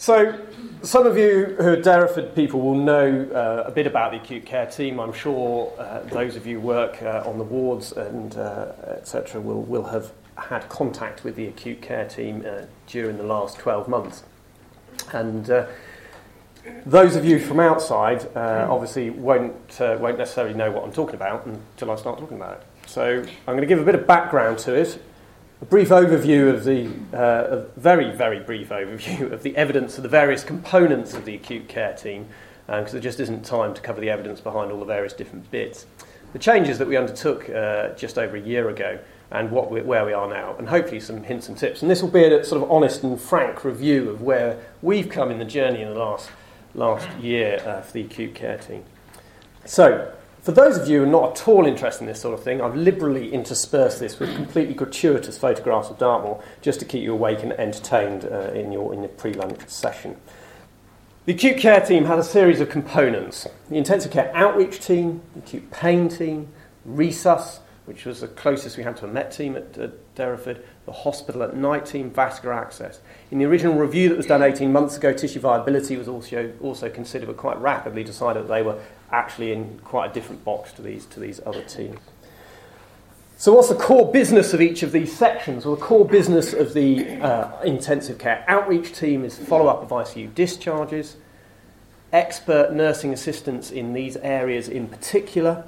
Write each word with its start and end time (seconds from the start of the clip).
So, 0.00 0.34
some 0.80 1.06
of 1.06 1.18
you 1.18 1.56
who 1.58 1.74
are 1.74 1.76
Derriford 1.76 2.34
people 2.34 2.62
will 2.62 2.74
know 2.74 3.28
uh, 3.34 3.64
a 3.66 3.70
bit 3.70 3.86
about 3.86 4.12
the 4.12 4.16
acute 4.16 4.46
care 4.46 4.64
team. 4.64 4.98
I'm 4.98 5.12
sure 5.12 5.74
uh, 5.78 6.00
those 6.04 6.36
of 6.36 6.46
you 6.46 6.58
who 6.58 6.66
work 6.66 7.02
uh, 7.02 7.22
on 7.26 7.36
the 7.36 7.44
wards 7.44 7.92
and 7.92 8.34
uh, 8.34 8.72
etc. 8.86 9.42
Will, 9.42 9.60
will 9.60 9.84
have 9.84 10.12
had 10.36 10.66
contact 10.70 11.22
with 11.22 11.36
the 11.36 11.48
acute 11.48 11.82
care 11.82 12.08
team 12.08 12.46
uh, 12.48 12.62
during 12.86 13.18
the 13.18 13.24
last 13.24 13.58
12 13.58 13.88
months. 13.88 14.22
And 15.12 15.50
uh, 15.50 15.66
those 16.86 17.14
of 17.14 17.26
you 17.26 17.38
from 17.38 17.60
outside 17.60 18.26
obviously 18.34 19.10
won't, 19.10 19.78
won't 19.78 20.16
necessarily 20.16 20.54
know 20.54 20.70
what 20.70 20.82
I'm 20.82 20.92
talking 20.92 21.16
about 21.16 21.44
until 21.44 21.90
I 21.90 21.96
start 21.96 22.18
talking 22.18 22.38
about 22.38 22.54
it. 22.54 22.88
So, 22.88 23.18
I'm 23.18 23.54
going 23.54 23.60
to 23.60 23.66
give 23.66 23.78
a 23.78 23.84
bit 23.84 23.96
of 23.96 24.06
background 24.06 24.60
to 24.60 24.72
it 24.72 24.98
a 25.60 25.64
brief 25.66 25.90
overview 25.90 26.52
of 26.52 26.64
the, 26.64 26.88
uh, 27.12 27.58
a 27.58 27.60
very, 27.78 28.10
very 28.12 28.40
brief 28.40 28.70
overview 28.70 29.30
of 29.32 29.42
the 29.42 29.54
evidence 29.56 29.98
of 29.98 30.02
the 30.02 30.08
various 30.08 30.42
components 30.42 31.14
of 31.14 31.24
the 31.24 31.34
acute 31.34 31.68
care 31.68 31.92
team, 31.94 32.26
because 32.66 32.86
um, 32.86 32.92
there 32.92 33.00
just 33.00 33.20
isn't 33.20 33.44
time 33.44 33.74
to 33.74 33.80
cover 33.82 34.00
the 34.00 34.08
evidence 34.08 34.40
behind 34.40 34.72
all 34.72 34.78
the 34.78 34.86
various 34.86 35.12
different 35.12 35.50
bits. 35.50 35.86
The 36.32 36.38
changes 36.38 36.78
that 36.78 36.88
we 36.88 36.96
undertook 36.96 37.50
uh, 37.50 37.90
just 37.90 38.16
over 38.16 38.36
a 38.36 38.40
year 38.40 38.70
ago, 38.70 38.98
and 39.32 39.50
what 39.50 39.70
we, 39.70 39.82
where 39.82 40.04
we 40.04 40.12
are 40.12 40.28
now, 40.28 40.56
and 40.56 40.68
hopefully 40.68 40.98
some 40.98 41.22
hints 41.22 41.48
and 41.48 41.56
tips. 41.56 41.82
And 41.82 41.90
this 41.90 42.02
will 42.02 42.10
be 42.10 42.24
a 42.24 42.42
sort 42.44 42.62
of 42.62 42.70
honest 42.70 43.02
and 43.02 43.20
frank 43.20 43.64
review 43.64 44.10
of 44.10 44.22
where 44.22 44.58
we've 44.82 45.08
come 45.08 45.30
in 45.30 45.38
the 45.38 45.44
journey 45.44 45.82
in 45.82 45.88
the 45.88 45.98
last, 45.98 46.30
last 46.74 47.08
year 47.20 47.62
uh, 47.66 47.82
for 47.82 47.92
the 47.92 48.00
acute 48.00 48.34
care 48.34 48.58
team. 48.58 48.84
So, 49.66 50.12
for 50.42 50.52
those 50.52 50.78
of 50.78 50.88
you 50.88 50.98
who 50.98 51.04
are 51.04 51.06
not 51.06 51.40
at 51.40 51.48
all 51.48 51.66
interested 51.66 52.02
in 52.02 52.06
this 52.06 52.20
sort 52.20 52.32
of 52.32 52.42
thing, 52.42 52.60
I've 52.60 52.76
liberally 52.76 53.32
interspersed 53.32 54.00
this 54.00 54.18
with 54.18 54.34
completely 54.34 54.74
gratuitous 54.74 55.36
photographs 55.36 55.90
of 55.90 55.98
Dartmoor 55.98 56.42
just 56.62 56.80
to 56.80 56.86
keep 56.86 57.02
you 57.02 57.12
awake 57.12 57.42
and 57.42 57.52
entertained 57.52 58.24
uh, 58.24 58.52
in, 58.52 58.72
your, 58.72 58.94
in 58.94 59.00
your 59.00 59.08
pre 59.10 59.34
lunch 59.34 59.68
session. 59.68 60.16
The 61.26 61.34
acute 61.34 61.58
care 61.58 61.84
team 61.84 62.06
had 62.06 62.18
a 62.18 62.24
series 62.24 62.60
of 62.60 62.70
components 62.70 63.46
the 63.68 63.76
intensive 63.76 64.10
care 64.10 64.34
outreach 64.34 64.80
team, 64.80 65.20
the 65.34 65.40
acute 65.40 65.70
pain 65.70 66.08
team, 66.08 66.48
resus, 66.88 67.58
which 67.90 68.04
was 68.04 68.20
the 68.20 68.28
closest 68.28 68.76
we 68.76 68.84
had 68.84 68.96
to 68.96 69.04
a 69.04 69.08
MET 69.08 69.32
team 69.32 69.56
at 69.56 69.72
Derriford, 70.14 70.62
the 70.86 70.92
hospital 70.92 71.42
at 71.42 71.56
night 71.56 71.84
team, 71.86 72.08
vascular 72.08 72.54
access. 72.54 73.00
In 73.32 73.38
the 73.38 73.46
original 73.46 73.74
review 73.74 74.08
that 74.10 74.16
was 74.16 74.26
done 74.26 74.44
18 74.44 74.70
months 74.70 74.96
ago, 74.96 75.12
tissue 75.12 75.40
viability 75.40 75.96
was 75.96 76.06
also, 76.06 76.52
also 76.62 76.88
considered, 76.88 77.26
but 77.26 77.36
quite 77.36 77.60
rapidly 77.60 78.04
decided 78.04 78.44
that 78.44 78.48
they 78.48 78.62
were 78.62 78.78
actually 79.10 79.50
in 79.50 79.80
quite 79.82 80.12
a 80.12 80.14
different 80.14 80.44
box 80.44 80.72
to 80.74 80.82
these, 80.82 81.04
to 81.06 81.18
these 81.18 81.40
other 81.44 81.62
teams. 81.62 81.98
So, 83.38 83.54
what's 83.54 83.68
the 83.68 83.74
core 83.74 84.12
business 84.12 84.54
of 84.54 84.60
each 84.60 84.84
of 84.84 84.92
these 84.92 85.12
sections? 85.12 85.66
Well, 85.66 85.74
the 85.74 85.82
core 85.82 86.04
business 86.04 86.52
of 86.52 86.74
the 86.74 87.20
uh, 87.20 87.60
intensive 87.62 88.18
care 88.18 88.44
outreach 88.46 88.94
team 88.94 89.24
is 89.24 89.36
follow 89.36 89.66
up 89.66 89.82
of 89.82 89.88
ICU 89.88 90.32
discharges, 90.32 91.16
expert 92.12 92.72
nursing 92.72 93.12
assistance 93.12 93.72
in 93.72 93.94
these 93.94 94.16
areas 94.18 94.68
in 94.68 94.86
particular. 94.86 95.64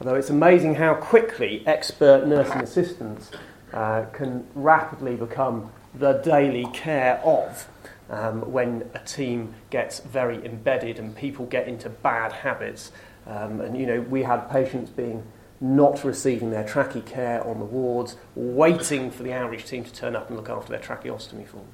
Although 0.00 0.14
it's 0.14 0.30
amazing 0.30 0.76
how 0.76 0.94
quickly 0.94 1.62
expert 1.66 2.26
nursing 2.26 2.62
assistants 2.62 3.30
uh, 3.74 4.06
can 4.12 4.46
rapidly 4.54 5.14
become 5.14 5.70
the 5.94 6.14
daily 6.14 6.66
care 6.72 7.18
of 7.18 7.68
um, 8.08 8.50
when 8.50 8.88
a 8.94 8.98
team 9.00 9.54
gets 9.68 10.00
very 10.00 10.42
embedded 10.44 10.98
and 10.98 11.14
people 11.14 11.44
get 11.44 11.68
into 11.68 11.90
bad 11.90 12.32
habits. 12.32 12.92
Um, 13.26 13.60
and, 13.60 13.76
you 13.78 13.84
know, 13.86 14.00
we 14.00 14.22
had 14.22 14.50
patients 14.50 14.90
being 14.90 15.22
not 15.60 16.02
receiving 16.02 16.50
their 16.50 16.66
trachea 16.66 17.02
care 17.02 17.46
on 17.46 17.58
the 17.58 17.66
wards, 17.66 18.16
waiting 18.34 19.10
for 19.10 19.22
the 19.22 19.34
outreach 19.34 19.66
team 19.66 19.84
to 19.84 19.92
turn 19.92 20.16
up 20.16 20.28
and 20.28 20.36
look 20.36 20.48
after 20.48 20.70
their 20.70 20.80
tracheostomy 20.80 21.46
for 21.46 21.56
them. 21.56 21.68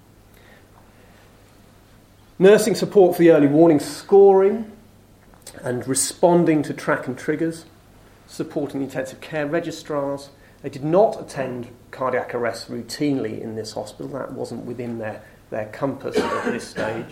Nursing 2.41 2.75
support 2.75 3.15
for 3.15 3.23
the 3.23 3.31
early 3.31 3.47
warning 3.47 3.79
scoring 3.79 4.73
and 5.63 5.87
responding 5.87 6.65
to 6.65 6.75
track 6.75 7.07
and 7.07 7.17
triggers, 7.17 7.65
supporting 8.27 8.81
the 8.81 8.87
intensive 8.87 9.21
care 9.21 9.47
registrars. 9.47 10.31
They 10.63 10.71
did 10.71 10.85
not 10.85 11.21
attend 11.21 11.69
cardiac 11.91 12.35
arrest 12.35 12.71
routinely 12.71 13.41
in 13.41 13.57
this 13.57 13.73
hospital, 13.73 14.09
that 14.13 14.33
wasn't 14.33 14.65
within 14.65 14.99
their 14.99 15.23
their 15.51 15.67
compass 15.67 16.17
at 16.17 16.45
this 16.53 16.67
stage. 16.67 17.07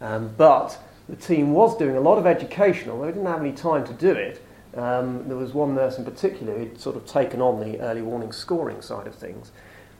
Um, 0.00 0.34
but 0.36 0.78
the 1.08 1.16
team 1.16 1.52
was 1.52 1.76
doing 1.76 1.96
a 1.96 2.00
lot 2.00 2.18
of 2.18 2.26
education, 2.26 2.90
although 2.90 3.06
they 3.06 3.12
didn't 3.12 3.26
have 3.26 3.40
any 3.40 3.52
time 3.52 3.86
to 3.86 3.92
do 3.92 4.12
it. 4.12 4.42
Um, 4.74 5.28
there 5.28 5.36
was 5.36 5.52
one 5.52 5.74
nurse 5.74 5.98
in 5.98 6.04
particular 6.04 6.56
who'd 6.58 6.80
sort 6.80 6.96
of 6.96 7.06
taken 7.06 7.40
on 7.40 7.60
the 7.60 7.78
early 7.80 8.02
warning 8.02 8.32
scoring 8.32 8.82
side 8.82 9.06
of 9.06 9.14
things 9.14 9.52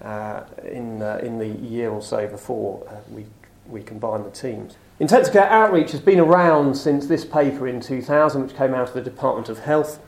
uh, 0.03 0.43
in, 0.65 1.00
uh, 1.00 1.21
in 1.22 1.39
the 1.39 1.47
year 1.47 1.91
or 1.91 2.03
so 2.03 2.27
before 2.27 2.84
uh, 2.89 2.97
we, 3.09 3.27
we 3.69 3.83
combined 3.83 4.25
the 4.25 4.31
teams. 4.31 4.77
Intensive 4.99 5.33
care 5.33 5.49
outreach 5.49 5.93
has 5.93 6.00
been 6.00 6.19
around 6.19 6.75
since 6.75 7.06
this 7.06 7.25
paper 7.25 7.69
in 7.69 7.81
2000, 7.81 8.43
which 8.43 8.56
came 8.56 8.75
out 8.75 8.89
of 8.89 8.94
the 8.94 9.00
Department 9.00 9.49
of 9.49 9.60
Health, 9.60 10.00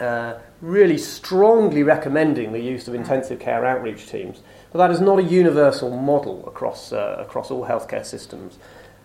uh, 0.00 0.38
really 0.60 0.98
strongly 0.98 1.82
recommending 1.82 2.52
the 2.52 2.60
use 2.60 2.88
of 2.88 2.94
intensive 2.94 3.38
care 3.38 3.64
outreach 3.64 4.08
teams. 4.08 4.42
But 4.72 4.78
that 4.78 4.90
is 4.90 5.00
not 5.00 5.18
a 5.18 5.22
universal 5.22 5.90
model 5.90 6.46
across, 6.46 6.92
uh, 6.92 7.16
across 7.18 7.50
all 7.50 7.66
healthcare 7.66 8.04
systems. 8.04 8.58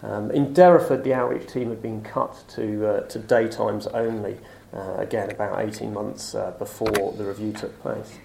Um, 0.04 0.32
in 0.32 0.54
Derriford, 0.54 1.04
the 1.04 1.14
outreach 1.14 1.48
team 1.48 1.70
had 1.70 1.82
been 1.82 2.02
cut 2.02 2.44
to, 2.50 2.88
uh, 2.88 3.02
to 3.08 3.20
daytimes 3.20 3.88
only, 3.94 4.38
uh, 4.74 4.96
again, 4.98 5.32
about 5.32 5.60
18 5.60 5.94
months 5.94 6.36
uh, 6.36 6.52
before 6.60 7.14
the 7.18 7.26
review 7.26 7.52
took 7.54 7.82
place. 7.82 8.18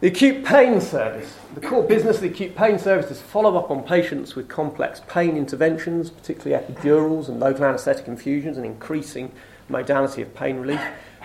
The 0.00 0.08
acute 0.08 0.44
pain 0.44 0.80
service. 0.80 1.36
The 1.54 1.60
core 1.60 1.84
business 1.84 2.16
of 2.16 2.22
the 2.22 2.28
acute 2.28 2.56
pain 2.56 2.78
service 2.78 3.10
is 3.10 3.22
follow 3.22 3.56
up 3.56 3.70
on 3.70 3.84
patients 3.84 4.34
with 4.34 4.48
complex 4.48 5.00
pain 5.06 5.36
interventions, 5.36 6.10
particularly 6.10 6.62
epidurals 6.62 7.28
and 7.28 7.38
local 7.38 7.64
anaesthetic 7.64 8.08
infusions, 8.08 8.56
and 8.56 8.66
increasing 8.66 9.30
modality 9.68 10.20
of 10.20 10.34
pain 10.34 10.58
relief 10.58 10.80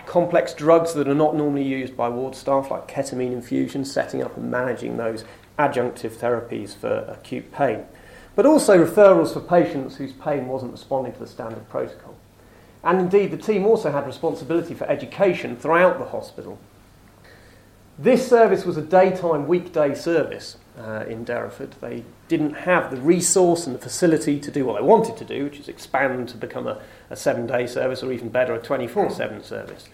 complex 0.08 0.54
drugs 0.54 0.94
that 0.94 1.06
are 1.06 1.14
not 1.14 1.36
normally 1.36 1.62
used 1.62 1.96
by 1.96 2.08
ward 2.08 2.34
staff, 2.34 2.70
like 2.70 2.88
ketamine 2.88 3.32
infusions, 3.32 3.92
setting 3.92 4.22
up 4.22 4.36
and 4.36 4.50
managing 4.50 4.96
those 4.96 5.24
adjunctive 5.58 6.12
therapies 6.12 6.74
for 6.74 7.04
acute 7.08 7.52
pain, 7.52 7.84
but 8.34 8.46
also 8.46 8.82
referrals 8.82 9.34
for 9.34 9.40
patients 9.40 9.96
whose 9.96 10.14
pain 10.14 10.48
wasn't 10.48 10.72
responding 10.72 11.12
to 11.12 11.18
the 11.18 11.26
standard 11.26 11.68
protocol. 11.68 12.16
And 12.82 12.98
indeed, 12.98 13.30
the 13.30 13.36
team 13.36 13.66
also 13.66 13.92
had 13.92 14.06
responsibility 14.06 14.72
for 14.72 14.88
education 14.88 15.56
throughout 15.56 15.98
the 15.98 16.06
hospital. 16.06 16.58
This 17.98 18.26
service 18.26 18.64
was 18.64 18.78
a 18.78 18.82
daytime 18.82 19.46
weekday 19.46 19.94
service 19.94 20.56
uh, 20.78 21.04
in 21.08 21.24
Derriford. 21.24 21.72
They 21.80 22.04
didn't 22.28 22.54
have 22.54 22.90
the 22.90 22.96
resource 22.98 23.66
and 23.66 23.74
the 23.74 23.80
facility 23.80 24.38
to 24.40 24.50
do 24.50 24.64
what 24.64 24.76
they 24.76 24.86
wanted 24.86 25.16
to 25.16 25.24
do, 25.24 25.44
which 25.44 25.58
is 25.58 25.68
expand 25.68 26.28
to 26.30 26.36
become 26.36 26.66
a, 26.66 26.80
a 27.10 27.16
seven 27.16 27.46
day 27.46 27.66
service 27.66 28.02
or 28.02 28.12
even 28.12 28.28
better, 28.28 28.54
a 28.54 28.58
24 28.58 29.10
7 29.10 29.42
service. 29.42 29.88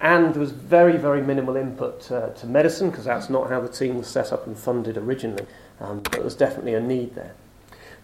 And 0.00 0.32
there 0.34 0.40
was 0.40 0.52
very, 0.52 0.96
very 0.96 1.22
minimal 1.22 1.56
input 1.56 2.10
uh, 2.12 2.28
to 2.28 2.46
medicine 2.46 2.90
because 2.90 3.06
that's 3.06 3.28
not 3.28 3.48
how 3.48 3.60
the 3.60 3.68
team 3.68 3.98
was 3.98 4.06
set 4.06 4.32
up 4.32 4.46
and 4.46 4.56
funded 4.56 4.96
originally. 4.96 5.46
Um, 5.80 6.00
but 6.00 6.12
there's 6.12 6.36
definitely 6.36 6.74
a 6.74 6.80
need 6.80 7.14
there. 7.14 7.34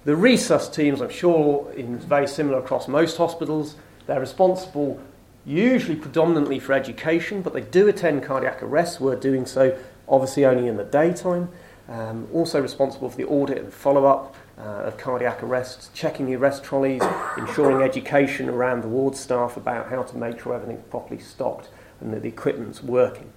The 0.05 0.13
resus 0.13 0.73
teams, 0.73 1.01
I'm 1.01 1.11
sure, 1.11 1.73
is 1.75 2.05
very 2.05 2.27
similar 2.27 2.59
across 2.59 2.89
most 2.89 3.17
hospitals. 3.17 3.77
They're 4.07 4.21
responsible 4.21 5.01
usually 5.47 5.97
predominantly 5.97 6.59
for 6.59 6.73
education, 6.73 7.43
but 7.43 7.53
they 7.53 7.61
do 7.61 7.87
attend 7.89 8.23
cardiac 8.23 8.63
arrests. 8.63 8.99
We're 8.99 9.17
doing 9.17 9.47
so 9.47 9.79
obviously 10.09 10.45
only 10.45 10.69
in 10.69 10.77
the 10.77 10.85
daytime. 10.85 11.49
Um, 11.89 12.29
also 12.33 12.63
responsible 12.63 13.11
for 13.11 13.17
the 13.17 13.27
audit 13.27 13.59
and 13.59 13.73
follow 13.73 14.07
up 14.07 14.35
uh, 14.59 14.63
of 14.63 14.97
cardiac 14.97 15.43
arrests, 15.43 15.91
checking 15.93 16.27
the 16.27 16.35
arrest 16.37 16.65
trolleys, 16.65 17.03
ensuring 17.37 17.83
education 17.83 18.49
around 18.49 18.83
the 18.83 18.89
ward 18.89 19.17
staff 19.17 19.57
about 19.57 19.89
how 19.91 20.03
to 20.03 20.17
make 20.17 20.41
sure 20.41 20.55
everything's 20.55 20.85
properly 20.89 21.21
stocked 21.21 21.69
and 22.01 22.13
that 22.13 22.23
the 22.23 22.29
equipment's 22.29 22.83
working. 22.83 23.33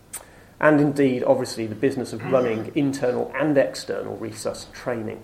And 0.60 0.80
indeed, 0.80 1.24
obviously, 1.24 1.68
the 1.68 1.76
business 1.76 2.14
of 2.14 2.24
running 2.32 2.72
internal 2.74 3.32
and 3.36 3.58
external 3.58 4.18
resus 4.18 4.72
training. 4.72 5.22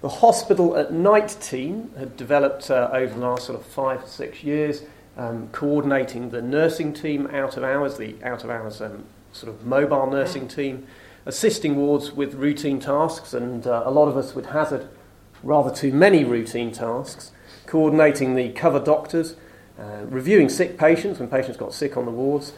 The 0.00 0.08
hospital 0.08 0.76
at 0.76 0.92
night 0.92 1.36
team 1.40 1.92
had 1.98 2.16
developed 2.16 2.70
uh, 2.70 2.88
over 2.92 3.14
the 3.14 3.20
last 3.20 3.46
sort 3.46 3.60
of 3.60 3.66
five 3.66 4.04
to 4.04 4.10
six 4.10 4.42
years, 4.42 4.82
um, 5.16 5.48
coordinating 5.52 6.30
the 6.30 6.40
nursing 6.40 6.92
team 6.92 7.26
out 7.28 7.56
of 7.56 7.62
hours, 7.62 7.98
the 7.98 8.16
out 8.24 8.42
of 8.42 8.50
hours 8.50 8.80
um, 8.80 9.04
sort 9.32 9.54
of 9.54 9.64
mobile 9.64 10.10
nursing 10.10 10.48
team, 10.48 10.86
assisting 11.26 11.76
wards 11.76 12.12
with 12.12 12.34
routine 12.34 12.80
tasks, 12.80 13.34
and 13.34 13.66
uh, 13.66 13.82
a 13.84 13.90
lot 13.90 14.08
of 14.08 14.16
us 14.16 14.34
would 14.34 14.46
hazard 14.46 14.88
rather 15.42 15.74
too 15.74 15.92
many 15.92 16.24
routine 16.24 16.72
tasks, 16.72 17.32
coordinating 17.66 18.34
the 18.34 18.50
cover 18.50 18.80
doctors, 18.80 19.36
uh, 19.78 20.04
reviewing 20.06 20.48
sick 20.48 20.78
patients 20.78 21.18
when 21.18 21.28
patients 21.28 21.56
got 21.56 21.72
sick 21.72 21.96
on 21.96 22.04
the 22.04 22.10
wards, 22.10 22.52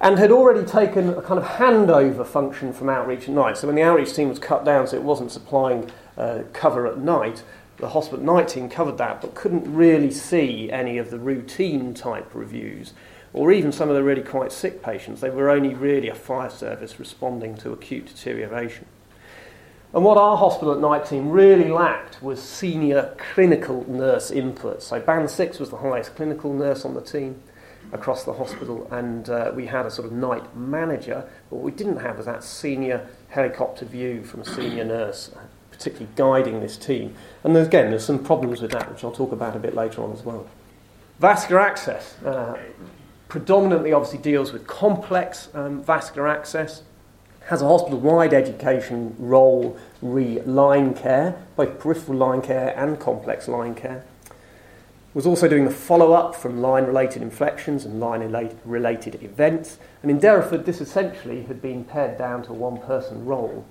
and 0.00 0.18
had 0.18 0.30
already 0.30 0.66
taken 0.66 1.10
a 1.10 1.22
kind 1.22 1.38
of 1.38 1.44
handover 1.44 2.26
function 2.26 2.72
from 2.72 2.88
outreach 2.88 3.24
at 3.24 3.34
night. 3.34 3.56
So 3.58 3.66
when 3.66 3.76
the 3.76 3.82
outreach 3.82 4.14
team 4.14 4.28
was 4.28 4.38
cut 4.38 4.64
down, 4.64 4.86
so 4.86 4.96
it 4.96 5.02
wasn't 5.02 5.30
supplying 5.30 5.90
uh, 6.16 6.42
cover 6.52 6.86
at 6.86 6.98
night, 6.98 7.42
the 7.76 7.90
hospital 7.90 8.24
night 8.24 8.48
team 8.48 8.68
covered 8.68 8.98
that, 8.98 9.20
but 9.20 9.34
couldn't 9.34 9.74
really 9.74 10.10
see 10.10 10.70
any 10.70 10.98
of 10.98 11.10
the 11.10 11.18
routine 11.18 11.94
type 11.94 12.34
reviews, 12.34 12.92
or 13.32 13.52
even 13.52 13.72
some 13.72 13.88
of 13.88 13.94
the 13.94 14.02
really 14.02 14.22
quite 14.22 14.52
sick 14.52 14.82
patients. 14.82 15.20
They 15.20 15.30
were 15.30 15.50
only 15.50 15.74
really 15.74 16.08
a 16.08 16.14
fire 16.14 16.50
service 16.50 16.98
responding 16.98 17.56
to 17.58 17.72
acute 17.72 18.06
deterioration. 18.06 18.86
And 19.92 20.04
what 20.04 20.18
our 20.18 20.36
hospital 20.36 20.72
at 20.72 20.80
night 20.80 21.06
team 21.06 21.30
really 21.30 21.68
lacked 21.68 22.22
was 22.22 22.40
senior 22.40 23.14
clinical 23.34 23.84
nurse 23.90 24.30
input. 24.30 24.82
So 24.82 25.00
Band 25.00 25.28
6 25.28 25.58
was 25.58 25.70
the 25.70 25.78
highest 25.78 26.14
clinical 26.14 26.52
nurse 26.52 26.84
on 26.84 26.94
the 26.94 27.00
team 27.00 27.42
across 27.92 28.24
the 28.24 28.32
hospital, 28.32 28.86
and 28.92 29.28
uh, 29.28 29.50
we 29.54 29.66
had 29.66 29.84
a 29.84 29.90
sort 29.90 30.06
of 30.06 30.12
night 30.12 30.56
manager, 30.56 31.28
but 31.48 31.56
what 31.56 31.64
we 31.64 31.72
didn't 31.72 31.96
have 31.96 32.18
was 32.18 32.26
that 32.26 32.44
senior 32.44 33.08
helicopter 33.30 33.84
view 33.84 34.22
from 34.22 34.42
a 34.42 34.44
senior 34.44 34.84
nurse, 34.84 35.32
particularly 35.72 36.08
guiding 36.14 36.60
this 36.60 36.76
team. 36.76 37.14
And 37.42 37.56
there's, 37.56 37.66
again, 37.66 37.90
there's 37.90 38.04
some 38.04 38.22
problems 38.22 38.60
with 38.60 38.70
that, 38.72 38.88
which 38.92 39.02
I'll 39.02 39.10
talk 39.10 39.32
about 39.32 39.56
a 39.56 39.58
bit 39.58 39.74
later 39.74 40.04
on 40.04 40.12
as 40.12 40.22
well. 40.22 40.46
Vascular 41.18 41.60
access 41.60 42.14
uh, 42.22 42.56
predominantly 43.30 43.92
obviously 43.92 44.18
deals 44.18 44.52
with 44.52 44.66
complex 44.66 45.48
um, 45.54 45.82
vascular 45.82 46.28
access, 46.28 46.82
has 47.46 47.62
a 47.62 47.66
hospital 47.66 47.98
wide 47.98 48.34
education 48.34 49.14
role 49.18 49.78
re 50.02 50.40
line 50.42 50.92
care, 50.92 51.40
both 51.56 51.78
peripheral 51.78 52.18
line 52.18 52.42
care 52.42 52.74
and 52.76 53.00
complex 53.00 53.48
line 53.48 53.74
care. 53.74 54.04
Was 55.14 55.26
also 55.26 55.48
doing 55.48 55.64
the 55.64 55.72
follow 55.72 56.12
up 56.12 56.36
from 56.36 56.60
line 56.60 56.84
related 56.84 57.22
inflections 57.22 57.84
and 57.84 57.98
line 57.98 58.22
related 58.64 59.22
events. 59.22 59.78
And 60.02 60.10
in 60.10 60.20
Derriford, 60.20 60.64
this 60.64 60.80
essentially 60.80 61.42
had 61.44 61.60
been 61.60 61.84
pared 61.84 62.18
down 62.18 62.44
to 62.44 62.50
a 62.50 62.54
one 62.54 62.78
person 62.78 63.24
role 63.24 63.64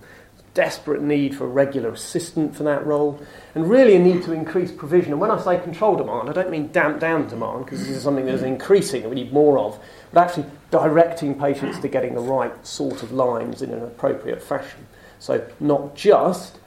desperate 0.54 1.02
need 1.02 1.36
for 1.36 1.46
a 1.46 1.48
regular 1.48 1.90
assistant 1.90 2.56
for 2.56 2.64
that 2.64 2.86
role, 2.86 3.20
and 3.56 3.70
really 3.70 3.96
a 3.96 4.00
need 4.00 4.24
to 4.24 4.34
increase 4.34 4.72
provision. 4.72 5.12
And 5.12 5.22
when 5.22 5.32
I 5.32 5.40
say 5.42 5.60
control 5.60 5.96
demand, 5.96 6.30
I 6.30 6.34
don't 6.34 6.50
mean 6.50 6.72
damp 6.72 7.00
down 7.00 7.28
demand, 7.28 7.66
because 7.66 7.80
this 7.80 7.90
is 7.90 8.04
something 8.04 8.26
that 8.26 8.34
is 8.34 8.44
increasing 8.44 9.02
and 9.02 9.10
we 9.10 9.16
need 9.16 9.34
more 9.34 9.60
of, 9.60 9.80
but 10.12 10.28
actually 10.28 10.46
directing 10.72 11.40
patients 11.40 11.80
to 11.80 11.88
getting 11.88 12.16
the 12.16 12.22
right 12.22 12.66
sort 12.66 13.04
of 13.04 13.12
lines 13.12 13.62
in 13.62 13.72
an 13.72 13.84
appropriate 13.84 14.42
fashion. 14.42 14.88
So, 15.20 15.46
not 15.60 15.96
just, 15.96 16.60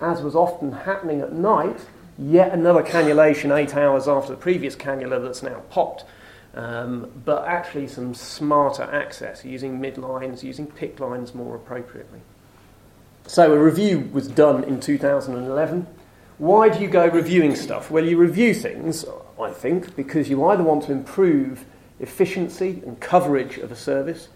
as 0.00 0.22
was 0.22 0.34
often 0.34 0.72
happening 0.72 1.20
at 1.20 1.32
night, 1.32 1.80
yet 2.18 2.52
another 2.52 2.82
cannulation 2.82 3.56
eight 3.56 3.76
hours 3.76 4.08
after 4.08 4.32
the 4.32 4.38
previous 4.38 4.74
cannula 4.74 5.22
that's 5.22 5.42
now 5.42 5.62
popped. 5.70 6.04
Um, 6.54 7.10
but 7.24 7.46
actually, 7.46 7.86
some 7.86 8.14
smarter 8.14 8.82
access 8.82 9.44
using 9.44 9.78
midlines, 9.78 10.42
using 10.42 10.66
PICC 10.66 10.98
lines 10.98 11.34
more 11.34 11.54
appropriately. 11.54 12.20
So 13.26 13.52
a 13.52 13.58
review 13.58 14.08
was 14.12 14.28
done 14.28 14.64
in 14.64 14.80
2011. 14.80 15.86
Why 16.38 16.68
do 16.68 16.80
you 16.80 16.88
go 16.88 17.08
reviewing 17.08 17.56
stuff? 17.56 17.90
Well, 17.90 18.04
you 18.04 18.16
review 18.16 18.54
things, 18.54 19.04
I 19.40 19.50
think, 19.50 19.96
because 19.96 20.30
you 20.30 20.44
either 20.46 20.62
want 20.62 20.84
to 20.84 20.92
improve 20.92 21.64
efficiency 21.98 22.82
and 22.86 23.00
coverage 23.00 23.58
of 23.58 23.72
a 23.72 23.76
service, 23.76 24.28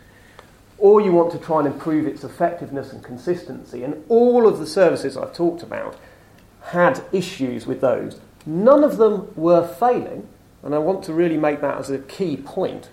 or 0.79 1.01
you 1.01 1.13
want 1.13 1.31
to 1.33 1.39
try 1.39 1.61
and 1.61 1.69
improve 1.69 2.07
its 2.07 2.25
effectiveness 2.25 2.93
and 2.93 3.05
consistency. 3.05 3.85
And 3.85 4.05
all 4.09 4.49
of 4.49 4.59
the 4.59 4.67
services 4.67 5.17
I've 5.17 5.33
talked 5.33 5.63
about 5.63 5.97
had 6.63 7.05
issues 7.13 7.67
with 7.67 7.81
those. 7.81 8.21
None 8.45 8.83
of 8.83 8.97
them 8.97 9.31
were 9.37 9.67
failing, 9.67 10.27
and 10.65 10.75
I 10.75 10.79
want 10.79 11.05
to 11.05 11.13
really 11.13 11.37
make 11.37 11.61
that 11.61 11.79
as 11.79 11.89
a 11.89 11.99
key 11.99 12.37
point. 12.37 12.91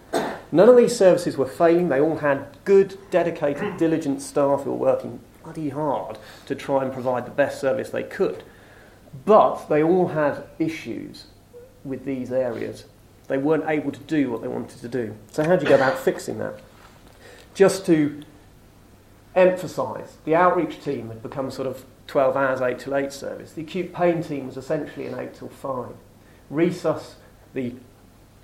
None 0.52 0.70
of 0.70 0.78
these 0.78 0.96
services 0.96 1.36
were 1.36 1.48
failing. 1.48 1.90
They 1.90 2.00
all 2.00 2.18
had 2.18 2.46
good, 2.64 2.98
dedicated, 3.10 3.78
diligent 3.78 4.22
staff 4.22 4.64
who 4.64 4.72
were 4.72 4.78
working 4.78 5.20
bloody 5.44 5.70
hard 5.70 6.18
to 6.46 6.56
try 6.56 6.84
and 6.84 6.94
provide 6.94 7.26
the 7.26 7.32
best 7.32 7.60
service 7.60 7.90
they 7.90 8.04
could. 8.04 8.44
But 9.26 9.68
they 9.70 9.84
all 9.84 10.10
had 10.10 10.44
issues 10.60 11.26
with 11.84 12.06
these 12.06 12.32
areas. 12.32 12.86
They 13.28 13.38
weren't 13.38 13.66
able 13.68 13.92
to 13.92 14.00
do 14.02 14.32
what 14.32 14.42
they 14.42 14.48
wanted 14.48 14.80
to 14.82 14.88
do. 14.88 15.16
So, 15.32 15.44
how 15.44 15.56
do 15.56 15.64
you 15.64 15.70
go 15.70 15.76
about 15.76 15.98
fixing 15.98 16.38
that? 16.40 16.60
Just 17.54 17.86
to 17.88 18.22
emphasise, 19.36 20.18
the 20.26 20.36
outreach 20.36 20.84
team 20.84 21.10
had 21.10 21.22
become 21.22 21.52
sort 21.52 21.68
of 21.68 21.86
12 22.08 22.36
hours, 22.36 22.62
8 22.62 22.80
till 22.80 22.96
8 22.96 23.14
service. 23.14 23.54
The 23.54 23.62
acute 23.62 23.94
pain 23.94 24.24
team 24.24 24.48
was 24.48 24.58
essentially 24.58 25.06
an 25.06 25.18
8 25.18 25.34
till 25.36 25.50
5. 25.50 25.94
Resus, 26.52 27.14
the 27.54 27.76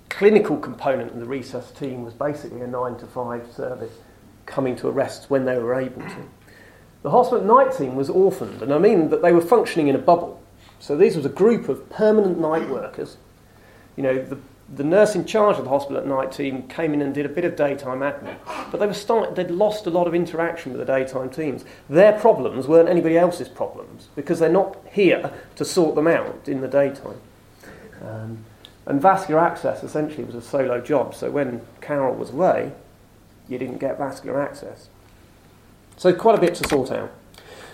clinical 0.08 0.56
component 0.56 1.12
of 1.12 1.20
the 1.20 1.26
resus 1.26 1.76
team, 1.76 2.04
was 2.04 2.14
basically 2.14 2.60
a 2.60 2.66
9 2.66 2.96
to 2.98 3.06
5 3.06 3.52
service 3.52 3.92
coming 4.46 4.76
to 4.76 4.88
arrests 4.88 5.28
when 5.28 5.44
they 5.44 5.58
were 5.58 5.74
able 5.74 6.02
to. 6.02 6.28
The 7.06 7.12
hospital 7.12 7.44
night 7.44 7.72
team 7.72 7.94
was 7.94 8.10
orphaned, 8.10 8.62
and 8.62 8.74
I 8.74 8.78
mean 8.78 9.10
that 9.10 9.22
they 9.22 9.30
were 9.30 9.40
functioning 9.40 9.86
in 9.86 9.94
a 9.94 9.98
bubble. 9.98 10.42
So 10.80 10.96
these 10.96 11.14
was 11.14 11.24
a 11.24 11.28
group 11.28 11.68
of 11.68 11.88
permanent 11.88 12.40
night 12.40 12.68
workers. 12.68 13.16
You 13.96 14.02
know, 14.02 14.20
the, 14.20 14.36
the 14.74 14.82
nurse 14.82 15.14
in 15.14 15.24
charge 15.24 15.56
of 15.56 15.62
the 15.62 15.70
hospital 15.70 15.98
at 15.98 16.06
night 16.08 16.32
team 16.32 16.66
came 16.66 16.92
in 16.94 17.00
and 17.00 17.14
did 17.14 17.24
a 17.24 17.28
bit 17.28 17.44
of 17.44 17.54
daytime 17.54 18.00
admin, 18.00 18.38
but 18.72 18.80
they 18.80 18.88
were 18.88 18.92
start, 18.92 19.36
they'd 19.36 19.52
lost 19.52 19.86
a 19.86 19.90
lot 19.90 20.08
of 20.08 20.16
interaction 20.16 20.72
with 20.72 20.84
the 20.84 20.92
daytime 20.92 21.30
teams. 21.30 21.64
Their 21.88 22.18
problems 22.18 22.66
weren't 22.66 22.88
anybody 22.88 23.16
else's 23.16 23.48
problems 23.48 24.08
because 24.16 24.40
they're 24.40 24.48
not 24.48 24.76
here 24.90 25.30
to 25.54 25.64
sort 25.64 25.94
them 25.94 26.08
out 26.08 26.48
in 26.48 26.60
the 26.60 26.66
daytime. 26.66 27.20
Um, 28.02 28.44
and 28.84 29.00
vascular 29.00 29.40
access 29.40 29.84
essentially 29.84 30.24
was 30.24 30.34
a 30.34 30.42
solo 30.42 30.80
job, 30.80 31.14
so 31.14 31.30
when 31.30 31.60
Carol 31.80 32.16
was 32.16 32.30
away, 32.30 32.72
you 33.48 33.58
didn't 33.58 33.78
get 33.78 33.96
vascular 33.96 34.42
access. 34.42 34.88
So, 35.96 36.12
quite 36.12 36.36
a 36.36 36.40
bit 36.40 36.54
to 36.56 36.68
sort 36.68 36.90
out. 36.90 37.12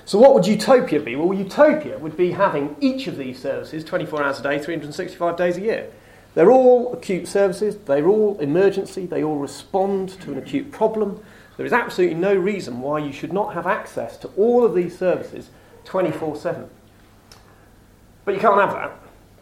So, 0.05 0.19
what 0.19 0.35
would 0.35 0.47
utopia 0.47 1.01
be? 1.01 1.17
Well, 1.17 1.33
utopia 1.37 1.99
would 1.99 2.17
be 2.17 2.33
having 2.33 2.77
each 2.81 3.07
of 3.07 3.17
these 3.17 3.41
services 3.41 3.85
24 3.85 4.23
hours 4.23 4.41
a 4.41 4.43
day, 4.43 4.59
365 4.59 5.37
days 5.37 5.57
a 5.57 5.61
year. 5.61 5.91
They're 6.35 6.51
all 6.51 6.93
acute 6.93 7.29
services, 7.29 7.77
they're 7.77 8.09
all 8.09 8.39
emergency, 8.41 9.07
they 9.07 9.23
all 9.23 9.37
respond 9.37 10.21
to 10.23 10.33
an 10.33 10.39
acute 10.39 10.71
problem. 10.71 11.23
There 11.57 11.67
is 11.67 11.73
absolutely 11.73 12.17
no 12.17 12.35
reason 12.35 12.81
why 12.81 13.01
you 13.01 13.13
should 13.13 13.33
not 13.33 13.55
have 13.55 13.67
access 13.67 14.17
to 14.19 14.29
all 14.37 14.65
of 14.65 14.75
these 14.75 14.99
services 14.99 15.51
24 15.85 16.37
7. 16.37 16.71
But 18.25 18.35
you 18.35 18.41
can't 18.41 18.61
have 18.61 18.73
that 18.73 18.93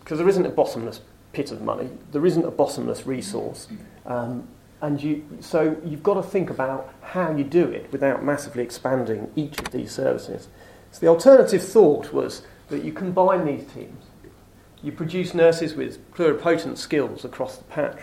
because 0.00 0.18
there 0.18 0.28
isn't 0.28 0.44
a 0.44 0.50
bottomless 0.50 1.00
pit 1.32 1.52
of 1.52 1.62
money, 1.62 1.90
there 2.10 2.26
isn't 2.26 2.44
a 2.44 2.50
bottomless 2.50 3.06
resource. 3.06 3.68
Um, 4.04 4.48
and 4.82 5.02
you, 5.02 5.24
so 5.40 5.76
you've 5.84 6.02
got 6.02 6.14
to 6.14 6.22
think 6.22 6.50
about 6.50 6.92
how 7.02 7.34
you 7.34 7.44
do 7.44 7.64
it 7.64 7.90
without 7.92 8.24
massively 8.24 8.62
expanding 8.62 9.30
each 9.36 9.58
of 9.58 9.70
these 9.70 9.92
services. 9.92 10.48
So 10.92 11.00
the 11.00 11.08
alternative 11.08 11.62
thought 11.62 12.12
was 12.12 12.42
that 12.68 12.84
you 12.84 12.92
combine 12.92 13.44
these 13.44 13.70
teams. 13.72 14.06
You 14.82 14.92
produce 14.92 15.34
nurses 15.34 15.74
with 15.74 16.10
pluripotent 16.14 16.78
skills 16.78 17.24
across 17.24 17.56
the 17.56 17.64
patch. 17.64 17.98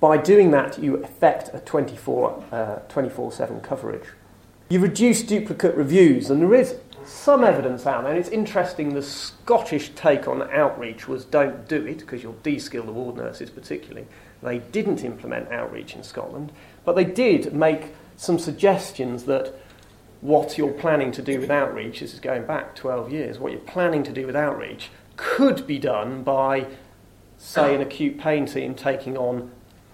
By 0.00 0.16
doing 0.16 0.50
that, 0.52 0.82
you 0.82 0.96
effect 0.96 1.50
a 1.52 1.60
24 1.60 2.44
uh, 2.50 3.30
7 3.30 3.60
coverage. 3.60 4.08
You 4.70 4.80
reduce 4.80 5.22
duplicate 5.22 5.76
reviews, 5.76 6.30
and 6.30 6.40
there 6.40 6.54
is 6.54 6.76
some 7.06 7.44
evidence 7.44 7.86
out 7.86 8.02
there, 8.02 8.12
and 8.12 8.20
it's 8.20 8.28
interesting 8.28 8.94
the 8.94 9.02
Scottish 9.02 9.90
take 9.94 10.28
on 10.28 10.42
outreach 10.50 11.08
was 11.08 11.24
don't 11.24 11.68
do 11.68 11.86
it 11.86 11.98
because 11.98 12.22
you'll 12.22 12.38
de 12.42 12.58
skill 12.58 12.84
the 12.84 12.92
ward 12.92 13.16
nurses, 13.16 13.50
particularly. 13.50 14.06
They 14.42 14.58
didn't 14.58 15.04
implement 15.04 15.50
outreach 15.52 15.94
in 15.94 16.02
Scotland, 16.02 16.52
but 16.84 16.94
they 16.94 17.04
did 17.04 17.54
make 17.54 17.94
some 18.16 18.38
suggestions 18.38 19.24
that 19.24 19.54
what 20.20 20.56
you're 20.56 20.72
planning 20.72 21.10
to 21.12 21.22
do 21.22 21.40
with 21.40 21.50
outreach, 21.50 22.00
this 22.00 22.14
is 22.14 22.20
going 22.20 22.46
back 22.46 22.76
12 22.76 23.12
years, 23.12 23.38
what 23.38 23.52
you're 23.52 23.60
planning 23.60 24.04
to 24.04 24.12
do 24.12 24.26
with 24.26 24.36
outreach 24.36 24.90
could 25.16 25.66
be 25.66 25.78
done 25.78 26.22
by, 26.22 26.66
say, 27.38 27.74
an 27.74 27.80
acute 27.80 28.18
pain 28.18 28.46
team 28.46 28.74
taking 28.74 29.16
on 29.16 29.50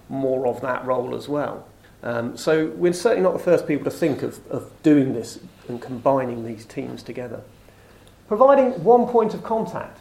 more 0.07 0.47
of 0.47 0.61
that 0.61 0.85
role 0.85 1.15
as 1.15 1.27
well. 1.27 1.67
Um, 2.01 2.37
so 2.37 2.67
we're 2.67 2.93
certainly 2.93 3.23
not 3.23 3.33
the 3.33 3.43
first 3.43 3.67
people 3.67 3.83
to 3.85 3.91
think 3.91 4.21
of, 4.21 4.45
of 4.47 4.71
doing 4.83 5.13
this 5.13 5.39
and 5.69 5.81
combining 5.81 6.45
these 6.45 6.65
teams 6.65 7.03
together. 7.03 7.41
Providing 8.27 8.83
one 8.83 9.07
point 9.07 9.33
of 9.33 9.43
contact. 9.43 9.99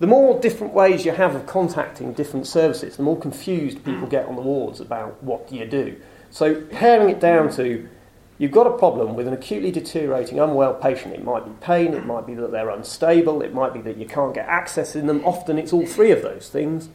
The 0.00 0.06
more 0.06 0.40
different 0.40 0.74
ways 0.74 1.04
you 1.04 1.12
have 1.12 1.34
of 1.34 1.46
contacting 1.46 2.12
different 2.12 2.46
services, 2.46 2.96
the 2.96 3.02
more 3.02 3.18
confused 3.18 3.84
people 3.84 4.08
get 4.08 4.26
on 4.26 4.34
the 4.34 4.42
wards 4.42 4.80
about 4.80 5.22
what 5.22 5.52
you 5.52 5.64
do. 5.66 5.96
So 6.30 6.62
paring 6.62 7.10
it 7.10 7.20
down 7.20 7.52
to 7.52 7.88
you've 8.36 8.50
got 8.50 8.66
a 8.66 8.76
problem 8.76 9.14
with 9.14 9.28
an 9.28 9.32
acutely 9.32 9.70
deteriorating, 9.70 10.40
unwell 10.40 10.74
patient. 10.74 11.14
It 11.14 11.24
might 11.24 11.44
be 11.44 11.52
pain, 11.64 11.94
it 11.94 12.04
might 12.04 12.26
be 12.26 12.34
that 12.34 12.50
they're 12.50 12.70
unstable, 12.70 13.40
it 13.40 13.54
might 13.54 13.72
be 13.72 13.80
that 13.82 13.96
you 13.96 14.06
can't 14.06 14.34
get 14.34 14.48
access 14.48 14.96
in 14.96 15.06
them. 15.06 15.24
Often 15.24 15.58
it's 15.58 15.72
all 15.72 15.86
three 15.86 16.10
of 16.10 16.22
those 16.22 16.48
things. 16.48 16.88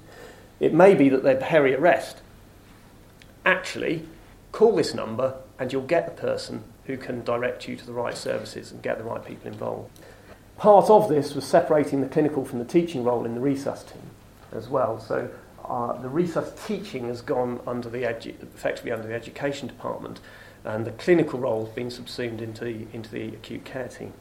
It 0.59 0.73
may 0.73 0.93
be 0.93 1.07
that 1.07 1.23
they're 1.23 1.37
peri-arrest. 1.37 2.17
Actually, 3.45 4.05
call 4.51 4.75
this 4.75 4.93
number 4.93 5.35
and 5.57 5.71
you'll 5.71 5.83
get 5.83 6.05
the 6.05 6.21
person 6.21 6.65
who 6.89 6.97
can 6.97 7.23
direct 7.23 7.67
you 7.67 7.75
to 7.75 7.85
the 7.85 7.93
right 7.93 8.17
services 8.17 8.71
and 8.71 8.81
get 8.81 8.97
the 8.97 9.03
right 9.03 9.23
people 9.23 9.47
involved. 9.47 9.91
Part 10.57 10.89
of 10.89 11.07
this 11.07 11.35
was 11.35 11.45
separating 11.45 12.01
the 12.01 12.07
clinical 12.07 12.43
from 12.43 12.57
the 12.57 12.65
teaching 12.65 13.03
role 13.03 13.25
in 13.25 13.35
the 13.35 13.39
resus 13.39 13.87
team 13.87 14.01
as 14.51 14.67
well. 14.67 14.99
So 14.99 15.29
uh, 15.63 15.93
the 16.01 16.09
resus 16.09 16.65
teaching 16.65 17.05
has 17.05 17.21
gone 17.21 17.59
under 17.67 17.89
the 17.89 17.99
edu- 17.99 18.41
effectively 18.41 18.91
under 18.91 19.07
the 19.07 19.13
education 19.13 19.67
department, 19.67 20.19
and 20.63 20.83
the 20.83 20.91
clinical 20.93 21.39
role 21.39 21.65
has 21.65 21.75
been 21.75 21.91
subsumed 21.91 22.41
into 22.41 22.65
the, 22.65 22.87
into 22.91 23.11
the 23.11 23.27
acute 23.27 23.65
care 23.65 23.87
team. 23.87 24.11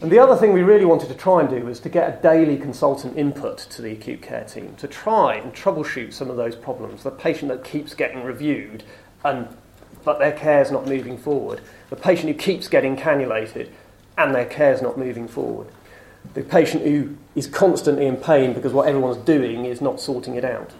And 0.00 0.10
the 0.10 0.20
other 0.20 0.36
thing 0.36 0.54
we 0.54 0.62
really 0.62 0.86
wanted 0.86 1.08
to 1.10 1.14
try 1.14 1.40
and 1.40 1.50
do 1.50 1.66
was 1.66 1.80
to 1.80 1.90
get 1.90 2.18
a 2.18 2.22
daily 2.22 2.56
consultant 2.56 3.18
input 3.18 3.58
to 3.58 3.82
the 3.82 3.92
acute 3.92 4.22
care 4.22 4.44
team 4.44 4.74
to 4.76 4.88
try 4.88 5.34
and 5.34 5.52
troubleshoot 5.52 6.14
some 6.14 6.30
of 6.30 6.36
those 6.38 6.56
problems. 6.56 7.02
The 7.02 7.10
patient 7.10 7.50
that 7.50 7.62
keeps 7.62 7.92
getting 7.94 8.22
reviewed 8.22 8.84
and 9.22 9.48
but 10.04 10.18
their 10.18 10.32
care 10.32 10.62
is 10.62 10.70
not 10.70 10.86
moving 10.86 11.18
forward. 11.18 11.60
The 11.90 11.96
patient 11.96 12.28
who 12.28 12.34
keeps 12.34 12.68
getting 12.68 12.96
cannulated 12.96 13.70
and 14.16 14.34
their 14.34 14.46
care 14.46 14.72
is 14.72 14.82
not 14.82 14.98
moving 14.98 15.28
forward. 15.28 15.68
The 16.34 16.42
patient 16.42 16.84
who 16.84 17.16
is 17.34 17.46
constantly 17.46 18.06
in 18.06 18.16
pain 18.16 18.52
because 18.52 18.72
what 18.72 18.88
everyone's 18.88 19.24
doing 19.24 19.64
is 19.64 19.80
not 19.80 20.00
sorting 20.00 20.34
it 20.34 20.44
out. 20.44 20.72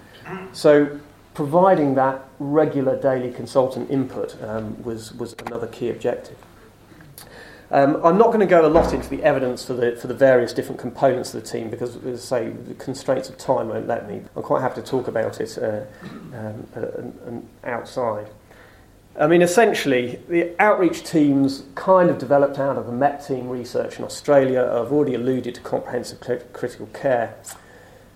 So, 0.53 1.01
providing 1.33 1.95
that 1.95 2.29
regular 2.39 3.01
daily 3.01 3.33
consultant 3.33 3.91
input 3.91 4.37
um, 4.43 4.83
was, 4.83 5.15
was 5.15 5.35
another 5.47 5.67
key 5.69 5.89
objective. 5.89 6.37
Um, 7.71 8.01
I'm 8.03 8.17
not 8.17 8.29
going 8.29 8.41
to 8.41 8.47
go 8.47 8.67
a 8.67 8.69
lot 8.69 8.95
into 8.95 9.09
the 9.11 9.23
evidence 9.23 9.65
for 9.65 9.75
the, 9.75 9.95
for 9.97 10.07
the 10.07 10.15
various 10.15 10.55
different 10.55 10.81
components 10.81 11.35
of 11.35 11.43
the 11.43 11.49
team 11.49 11.69
because, 11.69 11.97
as 12.05 12.33
I 12.33 12.41
say, 12.41 12.51
the 12.51 12.75
constraints 12.75 13.29
of 13.29 13.37
time 13.37 13.69
won't 13.69 13.87
let 13.87 14.09
me. 14.09 14.23
I'm 14.35 14.43
quite 14.43 14.63
happy 14.63 14.81
to 14.81 14.87
talk 14.87 15.07
about 15.07 15.41
it 15.41 15.59
uh, 15.59 15.83
um, 16.35 16.67
uh, 16.75 17.69
outside. 17.69 18.29
I 19.19 19.27
mean, 19.27 19.43
essentially, 19.43 20.21
the 20.29 20.55
outreach 20.63 21.03
teams 21.03 21.65
kind 21.75 22.09
of 22.09 22.19
developed 22.19 22.61
out 22.61 22.77
of 22.77 22.87
the 22.87 22.93
MET 22.93 23.27
team 23.27 23.49
research 23.49 23.99
in 23.99 24.05
Australia. 24.05 24.63
I've 24.63 24.93
already 24.93 25.15
alluded 25.15 25.57
to 25.57 25.61
comprehensive 25.61 26.21
critical 26.53 26.87
care. 26.87 27.35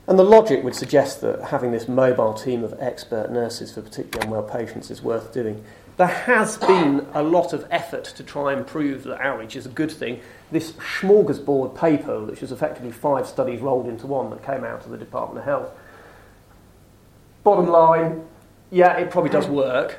And 0.07 0.17
the 0.17 0.25
logic 0.25 0.63
would 0.63 0.77
suggest 0.77 1.21
that 1.23 1.43
having 1.43 1.73
this 1.73 1.89
mobile 1.89 2.35
team 2.35 2.63
of 2.63 2.75
expert 2.79 3.33
nurses 3.33 3.73
for 3.73 3.83
particularly 3.83 4.27
unwell 4.27 4.45
patients 4.45 4.93
is 4.93 5.03
worth 5.03 5.33
doing. 5.35 5.65
There 5.97 6.07
has 6.07 6.57
been 6.57 7.05
a 7.15 7.23
lot 7.23 7.53
of 7.53 7.67
effort 7.71 8.05
to 8.05 8.23
try 8.23 8.53
and 8.53 8.65
prove 8.65 9.03
that 9.03 9.21
outreach 9.21 9.57
is 9.57 9.67
a 9.67 9.71
good 9.71 9.91
thing. 9.91 10.21
This 10.53 10.73
smorgasbord 10.73 11.77
paper, 11.77 12.25
which 12.25 12.45
is 12.45 12.53
effectively 12.53 12.93
five 12.93 13.27
studies 13.27 13.61
rolled 13.61 13.89
into 13.89 14.07
one 14.07 14.31
that 14.31 14.45
came 14.45 14.63
out 14.63 14.85
of 14.85 14.91
the 14.93 14.99
Department 14.99 15.41
of 15.41 15.45
Health. 15.47 15.71
Bottom 17.43 17.67
line, 17.67 18.25
yeah, 18.71 18.97
it 18.99 19.11
probably 19.11 19.31
does 19.31 19.49
work. 19.49 19.99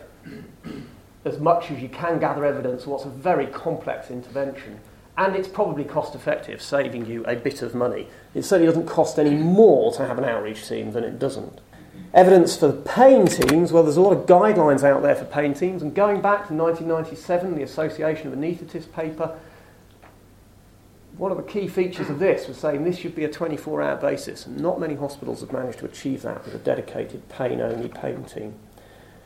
As 1.25 1.39
much 1.39 1.71
as 1.71 1.81
you 1.81 1.89
can 1.89 2.19
gather 2.19 2.45
evidence, 2.45 2.85
what's 2.85 3.05
a 3.05 3.09
very 3.09 3.47
complex 3.47 4.11
intervention. 4.11 4.79
And 5.17 5.35
it's 5.35 5.47
probably 5.47 5.83
cost 5.83 6.15
effective, 6.15 6.61
saving 6.61 7.05
you 7.05 7.23
a 7.25 7.35
bit 7.35 7.61
of 7.61 7.75
money. 7.75 8.07
It 8.33 8.43
certainly 8.43 8.67
doesn't 8.67 8.87
cost 8.87 9.19
any 9.19 9.35
more 9.35 9.93
to 9.93 10.05
have 10.05 10.17
an 10.17 10.25
outreach 10.25 10.67
team 10.67 10.91
than 10.91 11.03
it 11.03 11.19
doesn't. 11.19 11.61
Evidence 12.13 12.57
for 12.57 12.71
pain 12.71 13.27
teams, 13.27 13.71
well, 13.71 13.83
there's 13.83 13.97
a 13.97 14.01
lot 14.01 14.13
of 14.13 14.25
guidelines 14.25 14.83
out 14.83 15.01
there 15.01 15.15
for 15.15 15.25
pain 15.25 15.53
teams, 15.53 15.81
and 15.81 15.95
going 15.95 16.21
back 16.21 16.47
to 16.47 16.53
1997, 16.53 17.55
the 17.55 17.63
Association 17.63 18.27
of 18.27 18.37
Anaesthetists 18.37 18.91
paper, 18.91 19.37
one 21.17 21.31
of 21.31 21.37
the 21.37 21.43
key 21.43 21.67
features 21.67 22.09
of 22.09 22.19
this 22.19 22.47
was 22.47 22.57
saying 22.57 22.83
this 22.83 22.97
should 22.97 23.15
be 23.15 23.23
a 23.23 23.29
24 23.29 23.81
hour 23.81 23.95
basis, 23.95 24.45
and 24.45 24.59
not 24.59 24.79
many 24.79 24.95
hospitals 24.95 25.41
have 25.41 25.51
managed 25.51 25.79
to 25.79 25.85
achieve 25.85 26.23
that 26.23 26.43
with 26.45 26.55
a 26.55 26.59
dedicated 26.59 27.29
pain 27.29 27.61
only 27.61 27.87
pain 27.87 28.23
team. 28.23 28.55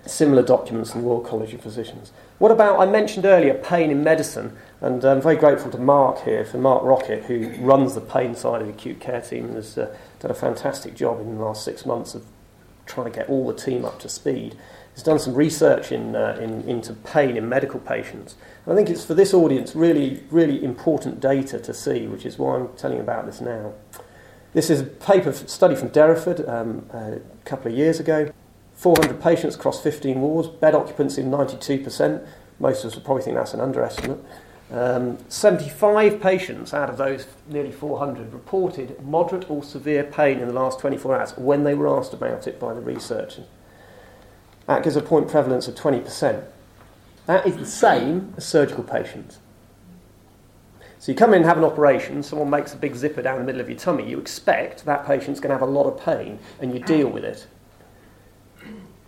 Similar 0.06 0.44
documents 0.44 0.96
in 0.96 1.02
the 1.02 1.08
Royal 1.08 1.20
College 1.20 1.54
of 1.54 1.62
Physicians. 1.62 2.12
What 2.40 2.52
about, 2.52 2.80
I 2.80 2.86
mentioned 2.86 3.26
earlier, 3.26 3.56
pain 3.56 3.92
in 3.92 4.04
medicine, 4.04 4.56
and 4.80 5.04
I'm 5.04 5.22
very 5.22 5.36
grateful 5.36 5.72
to 5.72 5.78
Mark 5.78 6.24
here, 6.24 6.46
for 6.46 6.58
Mark 6.60 6.84
Rockett, 6.84 7.26
who 7.26 7.50
runs 7.62 7.96
the 7.96 8.02
pain 8.02 8.36
side 8.36 8.62
of 8.62 8.68
the 8.68 8.74
acute 8.74 9.00
care 9.00 9.22
team 9.22 9.46
and 9.46 9.56
has 9.56 9.78
uh, 9.78 9.94
done 10.20 10.32
a 10.32 10.36
fantastic 10.36 10.96
job 10.96 11.20
in 11.20 11.36
the 11.36 11.44
last 11.44 11.66
six 11.66 11.86
months 11.86 12.16
of 12.16 12.24
trying 12.86 13.12
to 13.12 13.18
get 13.18 13.28
all 13.28 13.48
the 13.48 13.54
team 13.54 13.84
up 13.84 14.00
to 14.00 14.08
speed. 14.08 14.56
He's 14.94 15.04
done 15.04 15.20
some 15.20 15.34
research 15.34 15.92
in, 15.92 16.16
uh, 16.16 16.38
in, 16.42 16.62
into 16.70 16.94
pain 16.94 17.38
in 17.38 17.50
medical 17.50 17.80
patients. 17.80 18.36
And 18.66 18.74
I 18.74 18.76
think 18.76 18.90
it's 18.90 19.06
for 19.06 19.14
this 19.14 19.34
audience 19.34 19.76
really, 19.76 20.24
really 20.32 20.64
important 20.64 21.20
data 21.20 21.60
to 21.60 21.74
see, 21.74 22.08
which 22.08 22.26
is 22.26 22.38
why 22.38 22.56
I'm 22.56 22.70
telling 22.78 22.98
you 22.98 23.04
about 23.04 23.26
this 23.26 23.42
now. 23.42 23.74
This 24.54 24.70
is 24.70 24.82
a 24.82 24.86
paper 24.86 25.34
study 25.34 25.76
from 25.76 25.90
Derriford 25.90 26.48
um, 26.48 26.90
a 26.92 27.20
couple 27.46 27.72
of 27.72 27.78
years 27.78 28.00
ago. 28.00 28.32
400 28.78 29.20
patients 29.20 29.56
across 29.56 29.82
15 29.82 30.22
wards, 30.22 30.48
bed 30.48 30.76
occupancy 30.76 31.24
92%. 31.24 32.26
Most 32.60 32.84
of 32.84 32.92
us 32.92 32.96
will 32.96 33.04
probably 33.04 33.24
think 33.24 33.36
that's 33.36 33.56
an 33.56 33.60
underestimate. 33.60 34.20
Um, 34.72 35.18
75 35.30 36.22
patients 36.22 36.74
out 36.74 36.90
of 36.90 36.98
those 36.98 37.26
nearly 37.48 37.72
400 37.72 38.32
reported 38.32 39.02
moderate 39.04 39.50
or 39.50 39.64
severe 39.64 40.04
pain 40.04 40.40
in 40.40 40.48
the 40.48 40.54
last 40.54 40.80
24 40.80 41.18
hours 41.18 41.38
when 41.38 41.64
they 41.64 41.74
were 41.74 41.88
asked 41.88 42.14
about 42.14 42.48
it 42.48 42.60
by 42.60 42.74
the 42.74 42.82
researchers. 42.82 43.46
That 44.68 44.84
gives 44.84 44.96
a 44.96 45.02
point 45.02 45.28
prevalence 45.28 45.68
of 45.68 45.76
20%. 45.76 46.44
That 47.26 47.48
is 47.48 47.58
the 47.58 47.66
same 47.66 48.34
as 48.38 48.46
surgical 48.46 48.84
patients. 48.84 49.40
So 51.00 51.12
you 51.12 51.18
come 51.18 51.32
in 51.32 51.38
and 51.38 51.46
have 51.46 51.58
an 51.58 51.64
operation, 51.64 52.22
someone 52.22 52.50
makes 52.50 52.74
a 52.74 52.78
big 52.78 52.96
zipper 52.96 53.22
down 53.22 53.40
the 53.40 53.46
middle 53.46 53.62
of 53.62 53.70
your 53.70 53.78
tummy, 53.78 54.08
you 54.08 54.20
expect 54.20 54.86
that 54.86 55.08
patient's 55.08 55.40
going 55.40 55.50
to 55.50 55.56
have 55.56 55.68
a 55.68 55.72
lot 55.72 55.86
of 55.86 56.04
pain 56.04 56.38
and 56.60 56.74
you 56.74 56.80
deal 56.80 57.08
with 57.08 57.24
it. 57.24 57.48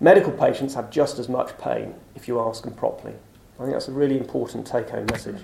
Medical 0.01 0.31
patients 0.31 0.75
have 0.75 0.89
just 0.89 1.19
as 1.19 1.27
much 1.27 1.57
pain 1.57 1.93
if 2.15 2.27
you 2.27 2.39
ask 2.39 2.63
them 2.63 2.73
properly. 2.73 3.13
I 3.59 3.63
think 3.63 3.73
that's 3.73 3.89
a 3.89 3.91
really 3.91 4.17
important 4.17 4.65
take 4.65 4.89
home 4.89 5.05
message. 5.07 5.41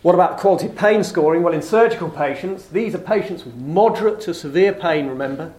What 0.00 0.14
about 0.14 0.38
quality 0.38 0.68
pain 0.68 1.04
scoring? 1.04 1.42
Well, 1.42 1.52
in 1.52 1.62
surgical 1.62 2.08
patients, 2.08 2.66
these 2.66 2.94
are 2.94 2.98
patients 2.98 3.44
with 3.44 3.54
moderate 3.54 4.20
to 4.22 4.34
severe 4.34 4.72
pain, 4.72 5.06
remember. 5.06 5.52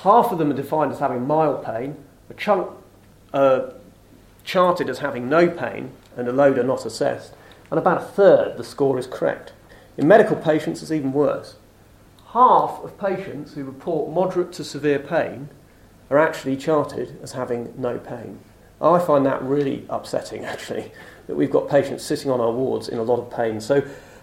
Half 0.00 0.32
of 0.32 0.38
them 0.38 0.50
are 0.50 0.56
defined 0.56 0.92
as 0.92 0.98
having 0.98 1.26
mild 1.26 1.64
pain, 1.64 1.96
a 2.30 2.34
chunk 2.34 2.70
are 3.32 3.74
charted 4.44 4.88
as 4.88 4.98
having 4.98 5.28
no 5.28 5.48
pain, 5.48 5.92
and 6.16 6.26
a 6.26 6.32
load 6.32 6.58
are 6.58 6.64
not 6.64 6.86
assessed. 6.86 7.34
And 7.70 7.78
about 7.78 7.98
a 7.98 8.04
third, 8.04 8.56
the 8.56 8.64
score 8.64 8.98
is 8.98 9.06
correct. 9.06 9.52
In 9.96 10.08
medical 10.08 10.36
patients, 10.36 10.82
it's 10.82 10.90
even 10.90 11.12
worse. 11.12 11.56
Half 12.32 12.82
of 12.82 12.98
patients 12.98 13.54
who 13.54 13.64
report 13.64 14.12
moderate 14.12 14.52
to 14.54 14.64
severe 14.64 14.98
pain 14.98 15.48
are 16.10 16.18
actually 16.18 16.56
charted 16.56 17.18
as 17.22 17.32
having 17.32 17.72
no 17.76 17.98
pain. 17.98 18.38
I 18.80 18.98
find 18.98 19.24
that 19.26 19.42
really 19.42 19.86
upsetting, 19.88 20.44
actually, 20.44 20.92
that 21.26 21.34
we've 21.34 21.50
got 21.50 21.68
patients 21.68 22.04
sitting 22.04 22.30
on 22.30 22.40
our 22.40 22.52
wards 22.52 22.88
in 22.88 22.98
a 22.98 23.02
lot 23.02 23.18
of 23.18 23.30
pain. 23.30 23.60
So, 23.60 23.82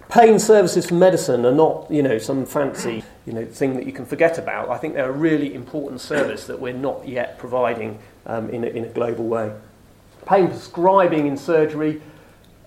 pain 0.10 0.38
services 0.38 0.88
for 0.88 0.96
medicine 0.96 1.46
are 1.46 1.54
not, 1.54 1.90
you 1.90 2.04
know, 2.04 2.18
some 2.18 2.46
fancy, 2.46 3.04
you 3.26 3.34
know, 3.34 3.46
thing 3.46 3.76
that 3.76 3.86
you 3.86 3.94
can 3.94 4.06
forget 4.06 4.38
about. 4.38 4.70
I 4.70 4.78
think 4.78 4.94
they're 4.94 5.10
a 5.10 5.12
really 5.12 5.54
important 5.54 6.02
service 6.02 6.46
that 6.48 6.60
we're 6.60 6.74
not 6.74 7.08
yet 7.08 7.40
providing 7.40 7.98
um, 8.26 8.50
in, 8.50 8.64
a, 8.64 8.68
in 8.68 8.84
a 8.84 8.90
global 8.90 9.26
way. 9.26 9.54
Pain 10.26 10.50
prescribing 10.50 11.28
in 11.28 11.38
surgery, 11.38 12.02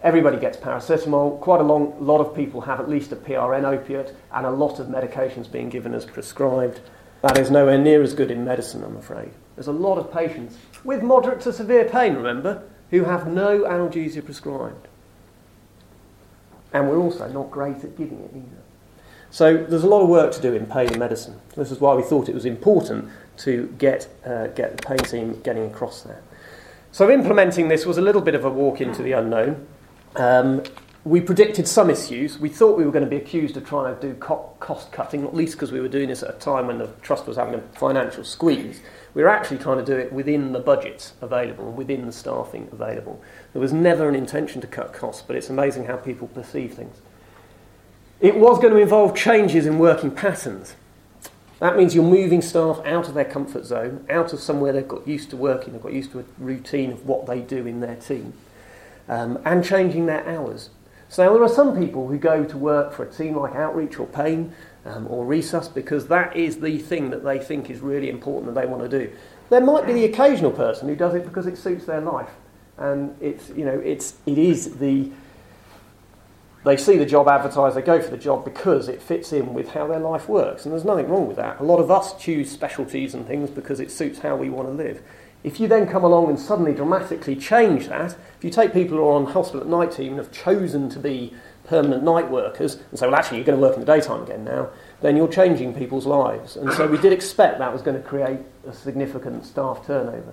everybody 0.02 0.38
gets 0.38 0.56
paracetamol. 0.56 1.40
Quite 1.40 1.60
a 1.60 1.64
long, 1.64 1.94
lot 2.04 2.20
of 2.20 2.34
people 2.34 2.62
have 2.62 2.80
at 2.80 2.88
least 2.88 3.12
a 3.12 3.16
PRN 3.16 3.64
opiate, 3.64 4.16
and 4.32 4.46
a 4.46 4.50
lot 4.50 4.80
of 4.80 4.88
medications 4.88 5.50
being 5.50 5.68
given 5.68 5.94
as 5.94 6.04
prescribed. 6.04 6.80
That 7.24 7.38
is 7.38 7.50
nowhere 7.50 7.78
near 7.78 8.02
as 8.02 8.12
good 8.12 8.30
in 8.30 8.44
medicine, 8.44 8.84
I'm 8.84 8.98
afraid. 8.98 9.30
There's 9.56 9.66
a 9.66 9.72
lot 9.72 9.96
of 9.96 10.12
patients 10.12 10.58
with 10.84 11.02
moderate 11.02 11.40
to 11.40 11.54
severe 11.54 11.86
pain, 11.86 12.16
remember, 12.16 12.64
who 12.90 13.04
have 13.04 13.26
no 13.26 13.60
analgesia 13.60 14.22
prescribed. 14.22 14.88
And 16.74 16.90
we're 16.90 16.98
also 16.98 17.26
not 17.28 17.50
great 17.50 17.82
at 17.82 17.96
giving 17.96 18.20
it 18.20 18.30
either. 18.36 18.62
So 19.30 19.56
there's 19.56 19.84
a 19.84 19.88
lot 19.88 20.02
of 20.02 20.10
work 20.10 20.32
to 20.32 20.42
do 20.42 20.52
in 20.52 20.66
pain 20.66 20.88
and 20.88 20.98
medicine. 20.98 21.40
This 21.56 21.70
is 21.70 21.80
why 21.80 21.94
we 21.94 22.02
thought 22.02 22.28
it 22.28 22.34
was 22.34 22.44
important 22.44 23.08
to 23.38 23.74
get, 23.78 24.06
uh, 24.26 24.48
get 24.48 24.76
the 24.76 24.82
pain 24.82 24.98
team 24.98 25.40
getting 25.40 25.64
across 25.64 26.02
there. 26.02 26.20
So 26.92 27.10
implementing 27.10 27.68
this 27.68 27.86
was 27.86 27.96
a 27.96 28.02
little 28.02 28.20
bit 28.20 28.34
of 28.34 28.44
a 28.44 28.50
walk 28.50 28.82
into 28.82 29.02
the 29.02 29.12
unknown. 29.12 29.66
Um, 30.16 30.62
we 31.04 31.20
predicted 31.20 31.68
some 31.68 31.90
issues. 31.90 32.38
We 32.38 32.48
thought 32.48 32.78
we 32.78 32.84
were 32.84 32.90
going 32.90 33.04
to 33.04 33.10
be 33.10 33.16
accused 33.16 33.58
of 33.58 33.66
trying 33.66 33.94
to 33.94 34.00
do 34.00 34.14
co- 34.14 34.56
cost 34.58 34.90
cutting, 34.90 35.22
not 35.22 35.34
least 35.34 35.54
because 35.54 35.70
we 35.70 35.80
were 35.80 35.88
doing 35.88 36.08
this 36.08 36.22
at 36.22 36.30
a 36.30 36.38
time 36.38 36.66
when 36.66 36.78
the 36.78 36.88
trust 37.02 37.26
was 37.26 37.36
having 37.36 37.54
a 37.54 37.60
financial 37.78 38.24
squeeze. 38.24 38.80
We 39.12 39.22
were 39.22 39.28
actually 39.28 39.58
trying 39.58 39.78
to 39.78 39.84
do 39.84 39.96
it 39.96 40.12
within 40.12 40.52
the 40.52 40.60
budgets 40.60 41.12
available, 41.20 41.70
within 41.72 42.06
the 42.06 42.12
staffing 42.12 42.68
available. 42.72 43.22
There 43.52 43.60
was 43.60 43.72
never 43.72 44.08
an 44.08 44.14
intention 44.14 44.62
to 44.62 44.66
cut 44.66 44.94
costs, 44.94 45.22
but 45.26 45.36
it's 45.36 45.50
amazing 45.50 45.84
how 45.84 45.96
people 45.96 46.28
perceive 46.28 46.72
things. 46.72 46.96
It 48.20 48.36
was 48.36 48.58
going 48.58 48.72
to 48.72 48.80
involve 48.80 49.14
changes 49.14 49.66
in 49.66 49.78
working 49.78 50.10
patterns. 50.10 50.74
That 51.60 51.76
means 51.76 51.94
you're 51.94 52.02
moving 52.02 52.40
staff 52.40 52.80
out 52.86 53.08
of 53.08 53.14
their 53.14 53.24
comfort 53.26 53.66
zone, 53.66 54.06
out 54.08 54.32
of 54.32 54.40
somewhere 54.40 54.72
they've 54.72 54.88
got 54.88 55.06
used 55.06 55.30
to 55.30 55.36
working, 55.36 55.74
they've 55.74 55.82
got 55.82 55.92
used 55.92 56.12
to 56.12 56.20
a 56.20 56.24
routine 56.38 56.92
of 56.92 57.06
what 57.06 57.26
they 57.26 57.40
do 57.40 57.66
in 57.66 57.80
their 57.80 57.96
team, 57.96 58.32
um, 59.08 59.38
and 59.44 59.62
changing 59.64 60.06
their 60.06 60.26
hours. 60.26 60.70
So 61.14 61.32
there 61.32 61.44
are 61.44 61.48
some 61.48 61.78
people 61.78 62.08
who 62.08 62.18
go 62.18 62.42
to 62.42 62.58
work 62.58 62.92
for 62.92 63.04
a 63.04 63.08
team 63.08 63.36
like 63.36 63.54
Outreach 63.54 64.00
or 64.00 64.06
Pain 64.08 64.52
um, 64.84 65.06
or 65.08 65.24
Resus 65.24 65.72
because 65.72 66.08
that 66.08 66.36
is 66.36 66.58
the 66.58 66.78
thing 66.78 67.10
that 67.10 67.22
they 67.22 67.38
think 67.38 67.70
is 67.70 67.78
really 67.78 68.10
important 68.10 68.52
that 68.52 68.60
they 68.60 68.66
want 68.66 68.82
to 68.82 68.88
do. 68.88 69.12
There 69.48 69.60
might 69.60 69.86
be 69.86 69.92
the 69.92 70.06
occasional 70.06 70.50
person 70.50 70.88
who 70.88 70.96
does 70.96 71.14
it 71.14 71.24
because 71.24 71.46
it 71.46 71.56
suits 71.56 71.84
their 71.84 72.00
life, 72.00 72.30
and 72.78 73.16
it's 73.20 73.50
you 73.50 73.64
know 73.64 73.78
it's 73.78 74.14
it 74.26 74.38
is 74.38 74.78
the 74.78 75.08
they 76.64 76.76
see 76.76 76.96
the 76.96 77.06
job 77.06 77.28
advertised, 77.28 77.76
they 77.76 77.82
go 77.82 78.02
for 78.02 78.10
the 78.10 78.18
job 78.18 78.44
because 78.44 78.88
it 78.88 79.00
fits 79.00 79.32
in 79.32 79.54
with 79.54 79.68
how 79.68 79.86
their 79.86 80.00
life 80.00 80.28
works, 80.28 80.64
and 80.64 80.72
there's 80.72 80.84
nothing 80.84 81.06
wrong 81.06 81.28
with 81.28 81.36
that. 81.36 81.60
A 81.60 81.62
lot 81.62 81.78
of 81.78 81.92
us 81.92 82.18
choose 82.18 82.50
specialties 82.50 83.14
and 83.14 83.24
things 83.24 83.50
because 83.50 83.78
it 83.78 83.92
suits 83.92 84.18
how 84.18 84.34
we 84.34 84.50
want 84.50 84.66
to 84.66 84.72
live. 84.74 85.00
If 85.44 85.60
you 85.60 85.68
then 85.68 85.86
come 85.86 86.02
along 86.02 86.30
and 86.30 86.40
suddenly 86.40 86.72
dramatically 86.72 87.36
change 87.36 87.88
that, 87.88 88.16
if 88.38 88.42
you 88.42 88.50
take 88.50 88.72
people 88.72 88.96
who 88.96 89.04
are 89.04 89.12
on 89.12 89.26
hospital 89.26 89.60
at 89.60 89.66
night 89.68 89.92
team 89.92 90.14
and 90.14 90.18
have 90.18 90.32
chosen 90.32 90.88
to 90.88 90.98
be 90.98 91.34
permanent 91.64 92.02
night 92.02 92.30
workers 92.30 92.78
and 92.90 92.98
say, 92.98 93.06
well, 93.06 93.14
actually, 93.14 93.36
you're 93.38 93.46
going 93.46 93.58
to 93.58 93.62
work 93.62 93.74
in 93.74 93.80
the 93.80 93.86
daytime 93.86 94.22
again 94.22 94.42
now, 94.42 94.70
then 95.02 95.16
you're 95.16 95.28
changing 95.28 95.74
people's 95.74 96.06
lives. 96.06 96.56
And 96.56 96.72
so 96.72 96.86
we 96.86 96.96
did 96.96 97.12
expect 97.12 97.58
that 97.58 97.72
was 97.72 97.82
going 97.82 97.96
to 97.96 98.02
create 98.02 98.40
a 98.66 98.72
significant 98.72 99.44
staff 99.44 99.86
turnover. 99.86 100.32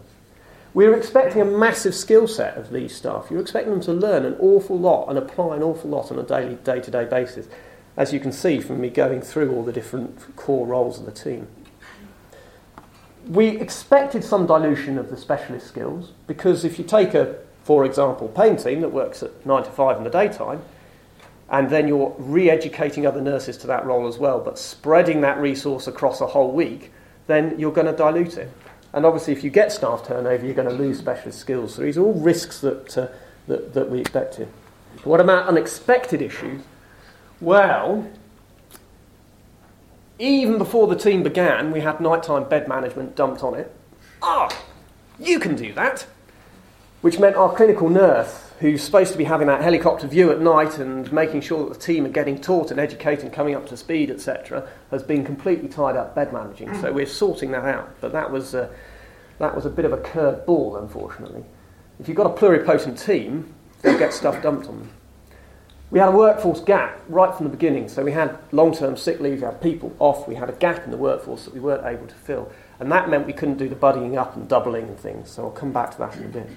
We 0.74 0.88
were 0.88 0.96
expecting 0.96 1.41
a 1.41 1.46
massive 1.46 1.94
skill 1.94 2.25
set 2.25 2.56
of 2.56 2.72
these 2.72 2.96
staff. 2.96 3.27
You're 3.30 3.41
expecting 3.41 3.72
them 3.72 3.82
to 3.82 3.94
learn 3.94 4.24
an 4.24 4.38
awful 4.39 4.80
lot 4.80 5.10
and 5.10 5.18
apply 5.18 5.58
an 5.58 5.63
awful 5.63 5.89
lot 5.89 6.10
on 6.10 6.20
a 6.20 6.24
daily, 6.24 6.56
day-to-day 6.56 7.06
basis, 7.06 7.50
as 7.98 8.13
you 8.13 8.22
can 8.22 8.32
see 8.32 8.62
from 8.62 8.80
me 8.80 8.89
going 8.89 9.22
through 9.22 9.53
all 9.53 9.63
the 9.63 9.74
different 9.74 10.38
core 10.38 10.65
roles 10.65 11.00
of 11.00 11.06
the 11.06 11.12
team. 11.12 11.48
We 13.27 13.49
expected 13.49 14.23
some 14.23 14.45
dilution 14.45 14.97
of 14.97 15.09
the 15.09 15.17
specialist 15.17 15.67
skills 15.67 16.11
because 16.27 16.65
if 16.65 16.79
you 16.79 16.85
take 16.85 17.13
a, 17.13 17.35
for 17.63 17.85
example, 17.85 18.27
pain 18.29 18.57
team 18.57 18.81
that 18.81 18.89
works 18.89 19.23
at 19.23 19.45
9 19.45 19.63
to 19.63 19.69
5 19.69 19.97
in 19.97 20.03
the 20.03 20.09
daytime, 20.09 20.61
and 21.49 21.69
then 21.69 21.87
you're 21.87 22.15
re 22.17 22.49
educating 22.49 23.05
other 23.05 23.21
nurses 23.21 23.57
to 23.57 23.67
that 23.67 23.85
role 23.85 24.07
as 24.07 24.17
well, 24.17 24.39
but 24.39 24.57
spreading 24.57 25.21
that 25.21 25.37
resource 25.39 25.85
across 25.85 26.21
a 26.21 26.27
whole 26.27 26.51
week, 26.51 26.91
then 27.27 27.59
you're 27.59 27.73
going 27.73 27.87
to 27.87 27.93
dilute 27.93 28.37
it. 28.37 28.49
And 28.93 29.05
obviously, 29.05 29.33
if 29.33 29.43
you 29.43 29.49
get 29.49 29.71
staff 29.71 30.07
turnover, 30.07 30.45
you're 30.45 30.55
going 30.55 30.67
to 30.67 30.73
lose 30.73 30.97
specialist 30.97 31.39
skills. 31.39 31.75
So 31.75 31.81
these 31.81 31.97
are 31.97 32.03
all 32.03 32.13
risks 32.13 32.61
that, 32.61 32.97
uh, 32.97 33.07
that, 33.47 33.73
that 33.73 33.89
we 33.89 33.99
expected. 33.99 34.47
What 35.03 35.19
about 35.19 35.47
unexpected 35.47 36.21
issues? 36.21 36.61
Well, 37.39 38.09
even 40.21 40.57
before 40.57 40.87
the 40.87 40.95
team 40.95 41.23
began, 41.23 41.71
we 41.71 41.81
had 41.81 41.99
nighttime 41.99 42.47
bed 42.47 42.67
management 42.67 43.15
dumped 43.15 43.43
on 43.43 43.55
it. 43.55 43.73
Ah, 44.21 44.55
you 45.19 45.39
can 45.39 45.55
do 45.55 45.73
that. 45.73 46.05
Which 47.01 47.19
meant 47.19 47.35
our 47.35 47.53
clinical 47.55 47.89
nurse 47.89 48.51
who's 48.59 48.83
supposed 48.83 49.11
to 49.11 49.17
be 49.17 49.23
having 49.23 49.47
that 49.47 49.63
helicopter 49.63 50.05
view 50.05 50.31
at 50.31 50.39
night 50.39 50.77
and 50.77 51.11
making 51.11 51.41
sure 51.41 51.67
that 51.67 51.73
the 51.73 51.79
team 51.79 52.05
are 52.05 52.09
getting 52.09 52.39
taught 52.39 52.69
and 52.69 52.79
educated 52.79 53.25
and 53.25 53.33
coming 53.33 53.55
up 53.55 53.67
to 53.67 53.75
speed, 53.75 54.11
etc., 54.11 54.69
has 54.91 55.01
been 55.01 55.25
completely 55.25 55.67
tied 55.67 55.95
up 55.95 56.13
bed 56.13 56.31
managing. 56.31 56.71
So 56.79 56.91
we're 56.91 57.07
sorting 57.07 57.49
that 57.51 57.65
out. 57.65 57.89
But 57.99 58.11
that 58.11 58.31
was, 58.31 58.53
uh, 58.53 58.71
that 59.39 59.55
was 59.55 59.65
a 59.65 59.69
bit 59.71 59.85
of 59.85 59.93
a 59.93 59.97
curved 59.97 60.45
ball, 60.45 60.77
unfortunately. 60.77 61.43
If 61.99 62.07
you've 62.07 62.17
got 62.17 62.27
a 62.27 62.39
pluripotent 62.39 63.03
team, 63.03 63.51
they'll 63.81 63.97
get 63.97 64.13
stuff 64.13 64.43
dumped 64.43 64.67
on 64.67 64.77
them. 64.77 64.91
We 65.91 66.00
had 66.00 66.07
a 66.07 66.13
workforce 66.13 66.62
gap 66.62 67.01
right 67.10 67.36
from 67.36 67.45
the 67.45 67.50
beginning. 67.50 67.89
So 67.89 68.01
we 68.03 68.13
had 68.13 68.39
long 68.53 68.74
term 68.74 68.95
sick 68.95 69.19
leave, 69.19 69.41
we 69.41 69.45
had 69.45 69.62
people 69.62 69.93
off, 70.00 70.25
we 70.25 70.36
had 70.36 70.50
a 70.50 70.53
gap 70.53 70.86
in 70.86 70.91
the 70.91 70.98
workforce 70.98 71.43
that 71.43 71.53
we 71.53 71.60
weren't 71.60 71.86
able 71.86 72.07
to 72.07 72.15
fill. 72.15 72.50
And 72.79 72.89
that 72.93 73.10
meant 73.10 73.27
we 73.27 73.33
couldn't 73.33 73.57
do 73.57 73.67
the 73.67 73.75
buddying 73.75 74.17
up 74.17 74.38
and 74.38 74.48
doubling 74.48 74.88
and 74.88 74.98
things. 74.98 75.29
So 75.29 75.43
I'll 75.43 75.51
come 75.51 75.74
back 75.74 75.91
to 75.91 75.98
that 75.98 76.15
in 76.15 76.24
a 76.24 76.29
bit. 76.29 76.50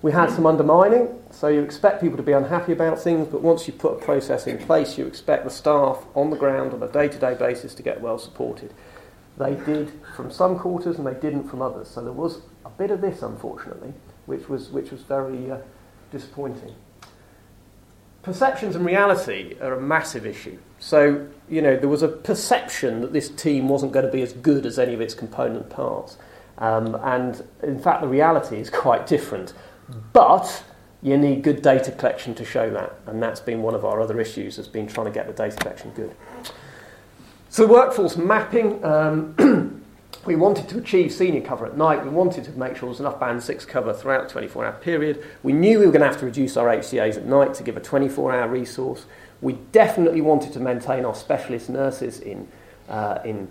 We 0.00 0.12
had 0.12 0.30
some 0.30 0.46
undermining, 0.46 1.08
so 1.30 1.48
you 1.48 1.60
expect 1.60 2.00
people 2.00 2.16
to 2.16 2.22
be 2.22 2.32
unhappy 2.32 2.72
about 2.72 2.98
things, 2.98 3.28
but 3.28 3.42
once 3.42 3.66
you 3.66 3.74
put 3.74 3.92
a 3.92 4.04
process 4.04 4.46
in 4.46 4.56
place, 4.58 4.96
you 4.96 5.06
expect 5.06 5.44
the 5.44 5.50
staff 5.50 6.02
on 6.14 6.30
the 6.30 6.36
ground 6.36 6.72
on 6.72 6.82
a 6.82 6.88
day 6.88 7.06
to 7.06 7.18
day 7.18 7.34
basis 7.34 7.74
to 7.74 7.82
get 7.82 8.00
well 8.00 8.18
supported. 8.18 8.72
They 9.36 9.54
did 9.54 9.92
from 10.16 10.30
some 10.30 10.58
quarters 10.58 10.96
and 10.96 11.06
they 11.06 11.14
didn't 11.14 11.48
from 11.48 11.60
others. 11.60 11.88
So 11.88 12.02
there 12.02 12.12
was 12.12 12.40
a 12.64 12.70
bit 12.70 12.90
of 12.90 13.02
this, 13.02 13.20
unfortunately, 13.22 13.92
which 14.24 14.48
was, 14.48 14.70
which 14.70 14.90
was 14.90 15.02
very 15.02 15.50
uh, 15.50 15.58
disappointing. 16.10 16.74
Perceptions 18.22 18.76
and 18.76 18.84
reality 18.84 19.56
are 19.60 19.72
a 19.72 19.80
massive 19.80 20.26
issue. 20.26 20.58
So, 20.78 21.26
you 21.48 21.62
know, 21.62 21.76
there 21.76 21.88
was 21.88 22.02
a 22.02 22.08
perception 22.08 23.00
that 23.00 23.12
this 23.12 23.28
team 23.30 23.68
wasn't 23.68 23.92
going 23.92 24.04
to 24.04 24.12
be 24.12 24.22
as 24.22 24.32
good 24.32 24.66
as 24.66 24.78
any 24.78 24.92
of 24.92 25.00
its 25.00 25.14
component 25.14 25.70
parts. 25.70 26.18
Um, 26.58 26.94
and 27.02 27.42
in 27.62 27.80
fact, 27.80 28.02
the 28.02 28.08
reality 28.08 28.58
is 28.58 28.68
quite 28.70 29.06
different. 29.06 29.54
But 30.12 30.64
you 31.02 31.16
need 31.16 31.42
good 31.42 31.62
data 31.62 31.92
collection 31.92 32.34
to 32.34 32.44
show 32.44 32.70
that, 32.70 32.94
and 33.06 33.22
that's 33.22 33.40
been 33.40 33.62
one 33.62 33.74
of 33.74 33.84
our 33.84 34.00
other 34.00 34.20
issues, 34.20 34.56
has 34.56 34.68
been 34.68 34.86
trying 34.86 35.06
to 35.06 35.12
get 35.12 35.26
the 35.26 35.32
data 35.32 35.56
collection 35.56 35.90
good. 35.92 36.14
So 37.48 37.66
workforce 37.66 38.16
mapping, 38.16 38.84
um, 38.84 39.34
we 40.26 40.36
wanted 40.36 40.68
to 40.68 40.78
achieve 40.78 41.12
senior 41.12 41.40
cover 41.40 41.64
at 41.64 41.76
night. 41.76 42.04
We 42.04 42.10
wanted 42.10 42.44
to 42.44 42.50
make 42.52 42.74
sure 42.74 42.80
there 42.80 42.88
was 42.88 43.00
enough 43.00 43.18
band 43.18 43.42
six 43.42 43.64
cover 43.64 43.94
throughout 43.94 44.28
the 44.28 44.40
24-hour 44.40 44.72
period. 44.80 45.24
We 45.42 45.54
knew 45.54 45.78
we 45.78 45.86
were 45.86 45.92
going 45.92 46.02
to 46.02 46.08
have 46.08 46.18
to 46.18 46.26
reduce 46.26 46.56
our 46.56 46.66
HCAs 46.66 47.16
at 47.16 47.24
night 47.24 47.54
to 47.54 47.62
give 47.62 47.76
a 47.76 47.80
24-hour 47.80 48.48
resource. 48.48 49.06
We 49.40 49.54
definitely 49.72 50.20
wanted 50.20 50.52
to 50.52 50.60
maintain 50.60 51.06
our 51.06 51.14
specialist 51.14 51.70
nurses 51.70 52.20
in, 52.20 52.48
uh, 52.88 53.20
in 53.24 53.48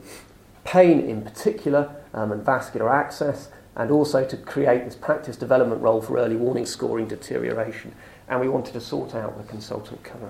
pain 0.64 1.00
in 1.00 1.24
particular 1.24 1.96
um, 2.14 2.32
and 2.32 2.46
vascular 2.46 2.94
access 2.94 3.50
and 3.76 3.90
also 3.90 4.24
to 4.26 4.38
create 4.38 4.86
this 4.86 4.96
practice 4.96 5.36
development 5.36 5.82
role 5.82 6.02
for 6.02 6.18
early 6.18 6.36
warning 6.36 6.66
scoring 6.68 7.08
deterioration. 7.08 7.96
And 8.28 8.40
we 8.40 8.50
wanted 8.50 8.74
to 8.74 8.82
sort 8.82 9.16
out 9.16 9.38
the 9.38 9.44
consultant 9.44 10.04
cover. 10.04 10.30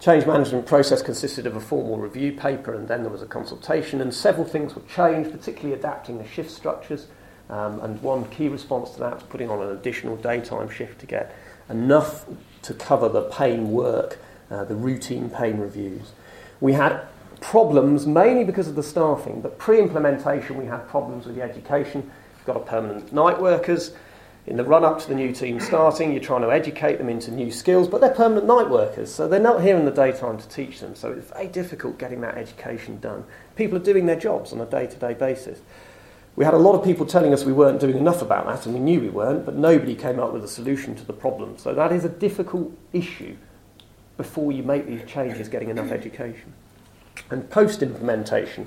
Change 0.00 0.26
management 0.26 0.66
process 0.66 1.02
consisted 1.02 1.46
of 1.46 1.56
a 1.56 1.60
formal 1.60 1.98
review 1.98 2.32
paper 2.32 2.72
and 2.72 2.86
then 2.86 3.02
there 3.02 3.10
was 3.10 3.22
a 3.22 3.26
consultation, 3.26 4.00
and 4.00 4.14
several 4.14 4.46
things 4.46 4.76
were 4.76 4.82
changed, 4.82 5.32
particularly 5.32 5.74
adapting 5.74 6.18
the 6.18 6.26
shift 6.26 6.50
structures. 6.50 7.08
Um, 7.50 7.80
and 7.80 8.00
one 8.02 8.26
key 8.26 8.48
response 8.48 8.90
to 8.90 9.00
that 9.00 9.14
was 9.14 9.22
putting 9.24 9.50
on 9.50 9.60
an 9.62 9.76
additional 9.76 10.16
daytime 10.16 10.68
shift 10.68 11.00
to 11.00 11.06
get 11.06 11.34
enough 11.68 12.26
to 12.62 12.74
cover 12.74 13.08
the 13.08 13.22
pain 13.22 13.70
work, 13.70 14.18
uh, 14.50 14.64
the 14.64 14.74
routine 14.74 15.30
pain 15.30 15.58
reviews. 15.58 16.12
We 16.60 16.74
had 16.74 17.00
problems 17.40 18.06
mainly 18.06 18.44
because 18.44 18.68
of 18.68 18.74
the 18.74 18.82
staffing, 18.82 19.40
but 19.40 19.58
pre 19.58 19.80
implementation 19.80 20.56
we 20.56 20.66
had 20.66 20.88
problems 20.88 21.26
with 21.26 21.36
the 21.36 21.42
education 21.42 22.10
We've 22.48 22.54
got 22.54 22.56
a 22.56 22.64
permanent 22.64 23.12
night 23.12 23.40
workers. 23.40 23.92
In 24.48 24.56
the 24.56 24.64
run 24.64 24.82
up 24.82 24.98
to 25.00 25.08
the 25.08 25.14
new 25.14 25.30
team 25.30 25.60
starting, 25.60 26.10
you're 26.10 26.22
trying 26.22 26.40
to 26.40 26.50
educate 26.50 26.96
them 26.96 27.10
into 27.10 27.30
new 27.30 27.50
skills, 27.50 27.86
but 27.86 28.00
they're 28.00 28.14
permanent 28.14 28.46
night 28.46 28.70
workers, 28.70 29.12
so 29.12 29.28
they're 29.28 29.38
not 29.38 29.62
here 29.62 29.76
in 29.76 29.84
the 29.84 29.90
daytime 29.90 30.38
to 30.38 30.48
teach 30.48 30.80
them. 30.80 30.94
So 30.94 31.12
it's 31.12 31.30
very 31.30 31.48
difficult 31.48 31.98
getting 31.98 32.22
that 32.22 32.38
education 32.38 32.98
done. 32.98 33.24
People 33.56 33.76
are 33.76 33.82
doing 33.82 34.06
their 34.06 34.18
jobs 34.18 34.54
on 34.54 34.60
a 34.62 34.64
day 34.64 34.86
to 34.86 34.96
day 34.96 35.12
basis. 35.12 35.60
We 36.34 36.46
had 36.46 36.54
a 36.54 36.58
lot 36.58 36.72
of 36.72 36.82
people 36.82 37.04
telling 37.04 37.34
us 37.34 37.44
we 37.44 37.52
weren't 37.52 37.78
doing 37.78 37.98
enough 37.98 38.22
about 38.22 38.46
that, 38.46 38.64
and 38.64 38.74
we 38.74 38.80
knew 38.80 39.00
we 39.00 39.10
weren't, 39.10 39.44
but 39.44 39.54
nobody 39.54 39.94
came 39.94 40.18
up 40.18 40.32
with 40.32 40.42
a 40.42 40.48
solution 40.48 40.94
to 40.94 41.04
the 41.04 41.12
problem. 41.12 41.58
So 41.58 41.74
that 41.74 41.92
is 41.92 42.06
a 42.06 42.08
difficult 42.08 42.72
issue 42.94 43.36
before 44.16 44.50
you 44.50 44.62
make 44.62 44.86
these 44.86 45.04
changes, 45.06 45.48
getting 45.48 45.68
enough 45.68 45.90
education. 45.90 46.54
And 47.30 47.50
post 47.50 47.82
implementation, 47.82 48.66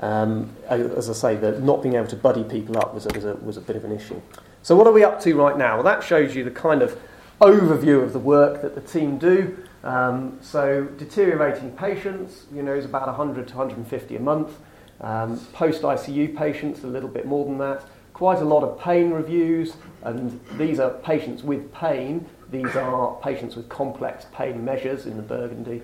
um, 0.00 0.50
as 0.66 1.08
I 1.08 1.12
say, 1.12 1.36
that 1.36 1.62
not 1.62 1.84
being 1.84 1.94
able 1.94 2.08
to 2.08 2.16
buddy 2.16 2.42
people 2.42 2.78
up 2.78 2.94
was 2.94 3.06
a, 3.06 3.10
was, 3.14 3.24
a, 3.24 3.34
was 3.36 3.56
a 3.56 3.60
bit 3.60 3.76
of 3.76 3.84
an 3.84 3.92
issue. 3.92 4.20
So, 4.62 4.76
what 4.76 4.86
are 4.86 4.92
we 4.92 5.04
up 5.04 5.20
to 5.22 5.34
right 5.34 5.56
now? 5.56 5.76
Well, 5.76 5.84
that 5.84 6.02
shows 6.02 6.34
you 6.34 6.44
the 6.44 6.50
kind 6.50 6.82
of 6.82 6.98
overview 7.40 8.02
of 8.02 8.12
the 8.12 8.18
work 8.18 8.62
that 8.62 8.74
the 8.74 8.80
team 8.80 9.18
do. 9.18 9.56
Um, 9.82 10.38
so, 10.42 10.84
deteriorating 10.84 11.70
patients, 11.72 12.44
you 12.52 12.62
know, 12.62 12.74
is 12.74 12.84
about 12.84 13.06
100 13.06 13.48
to 13.48 13.56
150 13.56 14.16
a 14.16 14.20
month. 14.20 14.52
Um, 15.00 15.38
Post 15.54 15.82
ICU 15.82 16.36
patients, 16.36 16.84
a 16.84 16.86
little 16.86 17.08
bit 17.08 17.26
more 17.26 17.46
than 17.46 17.58
that. 17.58 17.84
Quite 18.12 18.38
a 18.38 18.44
lot 18.44 18.62
of 18.62 18.78
pain 18.78 19.10
reviews, 19.10 19.74
and 20.02 20.38
these 20.58 20.78
are 20.78 20.90
patients 20.90 21.42
with 21.42 21.72
pain. 21.72 22.26
These 22.50 22.76
are 22.76 23.18
patients 23.22 23.56
with 23.56 23.68
complex 23.70 24.26
pain 24.32 24.62
measures 24.62 25.06
in 25.06 25.16
the 25.16 25.22
Burgundy 25.22 25.82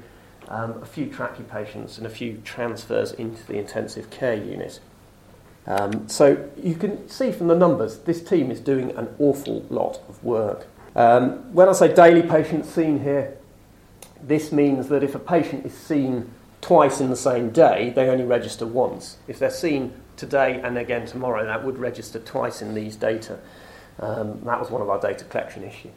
um, 0.49 0.83
a 0.83 0.87
few 0.87 1.07
trachea 1.07 1.45
patients 1.45 1.99
and 1.99 2.07
a 2.07 2.11
few 2.11 2.41
transfers 2.45 3.13
into 3.13 3.45
the 3.47 3.55
intensive 3.55 4.11
care 4.11 4.37
unit. 4.37 4.81
Um, 5.67 6.09
so 6.09 6.49
you 6.63 6.75
can 6.75 7.09
see 7.09 7.33
from 7.33 7.49
the 7.49 7.57
numbers, 7.57 7.99
this 7.99 8.23
team 8.23 8.51
is 8.51 8.61
doing 8.61 8.97
an 8.97 9.09
awful 9.19 9.65
lot 9.69 10.01
of 10.09 10.23
work. 10.23 10.67
Um, 10.95 11.53
when 11.53 11.69
I 11.69 11.73
say 11.73 11.93
daily 11.93 12.23
patients 12.23 12.69
seen 12.69 13.01
here, 13.01 13.37
this 14.23 14.53
means 14.53 14.89
that 14.89 15.03
if 15.03 15.15
a 15.15 15.19
patient 15.19 15.67
is 15.67 15.75
seen 15.75 16.31
twice 16.61 17.01
in 17.01 17.11
the 17.11 17.17
same 17.17 17.51
day, 17.51 17.91
they 17.91 18.09
only 18.09 18.25
register 18.25 18.67
once. 18.67 19.19
If 19.29 19.39
they're 19.39 19.51
seen 19.51 19.93
today 20.17 20.61
and 20.63 20.79
again 20.79 21.07
tomorrow, 21.07 21.45
that 21.45 21.65
would 21.65 21.79
register 21.79 22.19
twice 22.19 22.63
in 22.63 22.75
these 22.75 22.97
data. 22.97 23.39
Um, 23.99 24.41
that 24.45 24.59
was 24.59 24.71
one 24.71 24.83
of 24.83 24.89
our 24.89 25.01
data 25.01 25.25
collection 25.25 25.65
issues. 25.65 25.93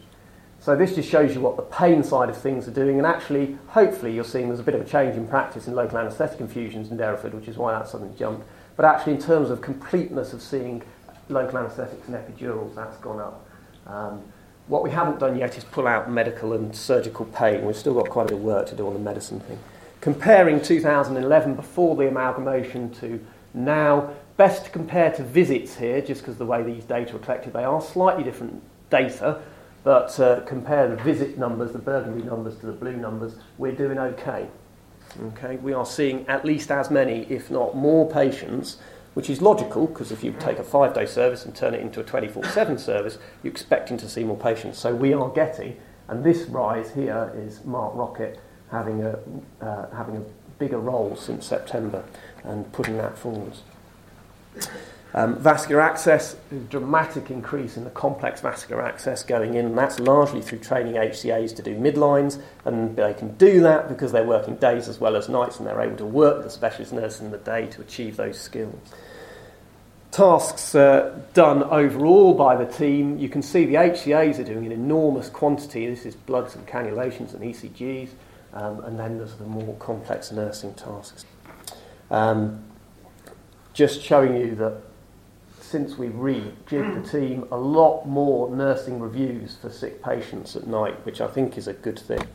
So 0.59 0.75
this 0.75 0.95
just 0.95 1.09
shows 1.09 1.33
you 1.33 1.41
what 1.41 1.55
the 1.55 1.63
pain 1.63 2.03
side 2.03 2.29
of 2.29 2.37
things 2.37 2.67
are 2.67 2.71
doing, 2.71 2.97
and 2.97 3.07
actually, 3.07 3.57
hopefully, 3.67 4.13
you're 4.13 4.25
seeing 4.25 4.47
there's 4.47 4.59
a 4.59 4.63
bit 4.63 4.75
of 4.75 4.81
a 4.81 4.85
change 4.85 5.15
in 5.15 5.25
practice 5.25 5.67
in 5.67 5.73
local 5.73 5.97
anaesthetic 5.97 6.41
infusions 6.41 6.91
in 6.91 6.97
Derriford, 6.97 7.33
which 7.33 7.47
is 7.47 7.55
why 7.55 7.71
that 7.71 7.87
suddenly 7.87 8.13
jumped. 8.17 8.45
But 8.79 8.85
actually, 8.85 9.15
in 9.15 9.21
terms 9.21 9.49
of 9.49 9.59
completeness 9.59 10.31
of 10.31 10.41
seeing 10.41 10.81
local 11.27 11.57
anaesthetics 11.57 12.07
and 12.07 12.15
epidurals, 12.15 12.73
that's 12.75 12.95
gone 12.99 13.19
up. 13.19 13.45
Um, 13.85 14.21
what 14.67 14.83
we 14.83 14.89
haven't 14.89 15.19
done 15.19 15.37
yet 15.37 15.57
is 15.57 15.65
pull 15.65 15.85
out 15.85 16.09
medical 16.09 16.53
and 16.53 16.73
surgical 16.73 17.25
pain. 17.25 17.65
We've 17.65 17.75
still 17.75 17.93
got 17.93 18.07
quite 18.07 18.27
a 18.27 18.29
bit 18.29 18.35
of 18.35 18.41
work 18.41 18.67
to 18.67 18.77
do 18.77 18.87
on 18.87 18.93
the 18.93 18.99
medicine 19.01 19.41
thing. 19.41 19.59
Comparing 19.99 20.61
2011 20.61 21.55
before 21.55 21.97
the 21.97 22.07
amalgamation 22.07 22.89
to 22.91 23.19
now, 23.53 24.13
best 24.37 24.63
to 24.63 24.71
compare 24.71 25.11
to 25.11 25.23
visits 25.23 25.75
here, 25.75 25.99
just 25.99 26.21
because 26.21 26.37
the 26.37 26.45
way 26.45 26.63
these 26.63 26.85
data 26.85 27.17
are 27.17 27.19
collected, 27.19 27.51
they 27.51 27.65
are 27.65 27.81
slightly 27.81 28.23
different 28.23 28.63
data. 28.89 29.41
But 29.83 30.17
uh, 30.21 30.39
compare 30.45 30.87
the 30.87 31.03
visit 31.03 31.37
numbers, 31.37 31.73
the 31.73 31.79
burgundy 31.79 32.23
numbers 32.23 32.55
to 32.59 32.67
the 32.67 32.71
blue 32.71 32.95
numbers, 32.95 33.35
we're 33.57 33.73
doing 33.73 33.99
okay. 33.99 34.47
Okay, 35.17 35.57
we 35.57 35.73
are 35.73 35.85
seeing 35.85 36.27
at 36.27 36.45
least 36.45 36.71
as 36.71 36.91
many, 36.91 37.23
if 37.29 37.49
not 37.49 37.75
more, 37.75 38.09
patients, 38.09 38.77
which 39.13 39.29
is 39.29 39.41
logical 39.41 39.87
because 39.87 40.11
if 40.11 40.23
you 40.23 40.33
take 40.39 40.59
a 40.59 40.63
five 40.63 40.93
day 40.93 41.05
service 41.05 41.45
and 41.45 41.55
turn 41.55 41.73
it 41.73 41.81
into 41.81 41.99
a 41.99 42.03
24 42.03 42.45
7 42.45 42.77
service, 42.77 43.17
you're 43.43 43.51
expecting 43.51 43.97
to 43.97 44.07
see 44.07 44.23
more 44.23 44.37
patients. 44.37 44.77
So 44.77 44.93
we 44.93 45.13
are 45.13 45.29
getting, 45.29 45.77
and 46.07 46.23
this 46.23 46.47
rise 46.47 46.91
here 46.91 47.31
is 47.35 47.65
Mark 47.65 47.95
Rockett 47.95 48.37
having 48.71 49.03
a, 49.03 49.19
uh, 49.61 49.89
having 49.95 50.17
a 50.17 50.23
bigger 50.59 50.79
role 50.79 51.15
since 51.15 51.45
September 51.45 52.03
and 52.43 52.71
putting 52.71 52.97
that 52.97 53.17
forwards. 53.17 53.63
Um, 55.11 55.37
vascular 55.37 55.81
access, 55.81 56.35
dramatic 56.69 57.31
increase 57.31 57.77
in 57.77 57.83
the 57.83 57.89
complex 57.89 58.41
vascular 58.41 58.83
access 58.83 59.23
going 59.23 59.55
in, 59.55 59.65
and 59.65 59.77
that's 59.77 59.99
largely 59.99 60.39
through 60.39 60.59
training 60.59 60.93
HCAs 60.93 61.55
to 61.55 61.63
do 61.63 61.75
midlines, 61.75 62.39
and 62.63 62.95
they 62.95 63.15
can 63.15 63.35
do 63.37 63.61
that 63.61 63.89
because 63.89 64.11
they're 64.11 64.23
working 64.23 64.55
days 64.57 64.87
as 64.87 64.99
well 64.99 65.15
as 65.15 65.27
nights, 65.27 65.57
and 65.57 65.65
they're 65.65 65.81
able 65.81 65.97
to 65.97 66.05
work 66.05 66.37
with 66.37 66.45
the 66.45 66.51
specialist 66.51 66.93
nurse 66.93 67.19
in 67.21 67.31
the 67.31 67.39
day 67.39 67.65
to 67.67 67.81
achieve 67.81 68.17
those 68.17 68.39
skills. 68.39 68.75
Tasks 70.11 70.75
uh, 70.75 71.19
done 71.33 71.63
overall 71.63 72.35
by 72.35 72.55
the 72.55 72.71
team, 72.71 73.17
you 73.17 73.29
can 73.29 73.41
see 73.41 73.65
the 73.65 73.75
HCAs 73.75 74.37
are 74.37 74.43
doing 74.43 74.67
an 74.67 74.71
enormous 74.71 75.29
quantity. 75.29 75.87
This 75.87 76.05
is 76.05 76.15
bloods 76.15 76.55
and 76.55 76.67
cannulations 76.67 77.33
and 77.33 77.41
ECGs, 77.41 78.09
um, 78.53 78.81
and 78.81 78.99
then 78.99 79.17
there's 79.17 79.35
the 79.35 79.45
more 79.45 79.75
complex 79.77 80.31
nursing 80.31 80.75
tasks. 80.75 81.25
Um, 82.11 82.63
just 83.73 84.01
showing 84.01 84.35
you 84.35 84.55
that 84.55 84.81
since 85.69 85.97
we 85.97 86.07
rejigged 86.07 86.65
the 86.67 86.77
mm. 86.79 87.11
team, 87.11 87.47
a 87.51 87.57
lot 87.57 88.05
more 88.05 88.49
nursing 88.49 88.99
reviews 88.99 89.55
for 89.55 89.69
sick 89.69 90.03
patients 90.03 90.55
at 90.55 90.65
night, 90.65 91.05
which 91.05 91.21
I 91.21 91.27
think 91.27 91.57
is 91.57 91.67
a 91.67 91.73
good 91.73 91.99
thing. 91.99 92.27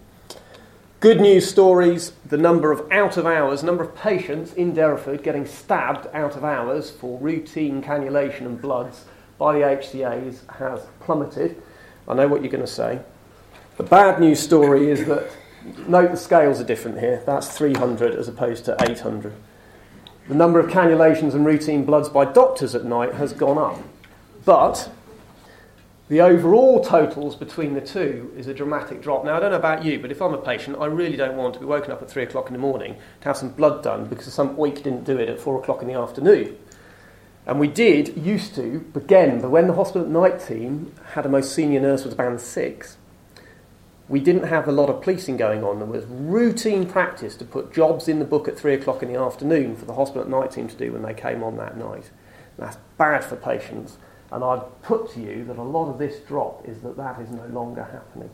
Good 1.00 1.20
news 1.20 1.46
stories 1.48 2.12
the 2.24 2.38
number 2.38 2.70
of 2.70 2.90
out 2.92 3.16
of 3.16 3.26
hours, 3.26 3.62
number 3.62 3.82
of 3.82 3.94
patients 3.96 4.54
in 4.54 4.72
Derriford 4.72 5.22
getting 5.22 5.46
stabbed 5.46 6.06
out 6.14 6.36
of 6.36 6.44
hours 6.44 6.90
for 6.90 7.18
routine 7.18 7.82
cannulation 7.82 8.46
and 8.46 8.62
bloods 8.62 9.04
by 9.36 9.52
the 9.52 9.64
HCAs 9.64 10.48
has 10.56 10.86
plummeted. 11.00 11.60
I 12.08 12.14
know 12.14 12.28
what 12.28 12.40
you're 12.40 12.52
going 12.52 12.64
to 12.64 12.66
say. 12.66 13.00
The 13.76 13.82
bad 13.82 14.20
news 14.20 14.38
story 14.38 14.90
is 14.90 15.04
that, 15.06 15.28
note 15.88 16.12
the 16.12 16.16
scales 16.16 16.60
are 16.60 16.64
different 16.64 17.00
here. 17.00 17.22
That's 17.26 17.48
300 17.48 18.14
as 18.14 18.28
opposed 18.28 18.64
to 18.66 18.76
800. 18.80 19.34
The 20.26 20.34
number 20.34 20.58
of 20.58 20.70
cannulations 20.70 21.34
and 21.34 21.44
routine 21.44 21.84
bloods 21.84 22.08
by 22.08 22.24
doctors 22.24 22.74
at 22.74 22.84
night 22.84 23.14
has 23.14 23.34
gone 23.34 23.58
up. 23.58 23.78
But 24.46 24.90
the 26.08 26.22
overall 26.22 26.82
totals 26.82 27.36
between 27.36 27.74
the 27.74 27.82
two 27.82 28.32
is 28.34 28.46
a 28.46 28.54
dramatic 28.54 29.02
drop. 29.02 29.24
Now, 29.24 29.36
I 29.36 29.40
don't 29.40 29.50
know 29.50 29.58
about 29.58 29.84
you, 29.84 29.98
but 29.98 30.10
if 30.10 30.22
I'm 30.22 30.32
a 30.32 30.38
patient, 30.38 30.78
I 30.80 30.86
really 30.86 31.16
don't 31.16 31.36
want 31.36 31.54
to 31.54 31.60
be 31.60 31.66
woken 31.66 31.90
up 31.90 32.00
at 32.00 32.10
three 32.10 32.22
o'clock 32.22 32.46
in 32.46 32.54
the 32.54 32.58
morning 32.58 32.96
to 33.20 33.28
have 33.28 33.36
some 33.36 33.50
blood 33.50 33.82
done 33.82 34.06
because 34.06 34.32
some 34.32 34.56
week 34.56 34.76
didn't 34.76 35.04
do 35.04 35.18
it 35.18 35.28
at 35.28 35.40
four 35.40 35.58
o'clock 35.58 35.82
in 35.82 35.88
the 35.88 35.94
afternoon. 35.94 36.56
And 37.46 37.60
we 37.60 37.68
did, 37.68 38.16
used 38.16 38.54
to, 38.54 38.82
again, 38.94 39.42
but 39.42 39.50
when 39.50 39.66
the 39.66 39.74
hospital 39.74 40.06
at 40.06 40.08
night 40.08 40.40
team 40.40 40.94
had 41.12 41.26
a 41.26 41.28
most 41.28 41.54
senior 41.54 41.80
nurse 41.80 42.02
was 42.04 42.14
band 42.14 42.40
six, 42.40 42.96
we 44.08 44.20
didn't 44.20 44.44
have 44.44 44.68
a 44.68 44.72
lot 44.72 44.90
of 44.90 45.00
policing 45.00 45.36
going 45.36 45.64
on. 45.64 45.78
There 45.78 45.88
was 45.88 46.04
routine 46.06 46.86
practice 46.86 47.34
to 47.36 47.44
put 47.44 47.72
jobs 47.72 48.06
in 48.06 48.18
the 48.18 48.24
book 48.24 48.48
at 48.48 48.58
three 48.58 48.74
o'clock 48.74 49.02
in 49.02 49.12
the 49.12 49.18
afternoon 49.18 49.76
for 49.76 49.86
the 49.86 49.94
hospital 49.94 50.22
at 50.22 50.28
night 50.28 50.50
team 50.50 50.68
to 50.68 50.76
do 50.76 50.92
when 50.92 51.02
they 51.02 51.14
came 51.14 51.42
on 51.42 51.56
that 51.56 51.78
night. 51.78 52.10
And 52.56 52.66
that's 52.66 52.76
bad 52.98 53.24
for 53.24 53.36
patients. 53.36 53.96
And 54.30 54.44
I'd 54.44 54.62
put 54.82 55.10
to 55.12 55.20
you 55.20 55.44
that 55.44 55.56
a 55.56 55.62
lot 55.62 55.88
of 55.90 55.98
this 55.98 56.18
drop 56.20 56.68
is 56.68 56.80
that 56.82 56.96
that 56.96 57.20
is 57.20 57.30
no 57.30 57.46
longer 57.46 57.84
happening. 57.84 58.30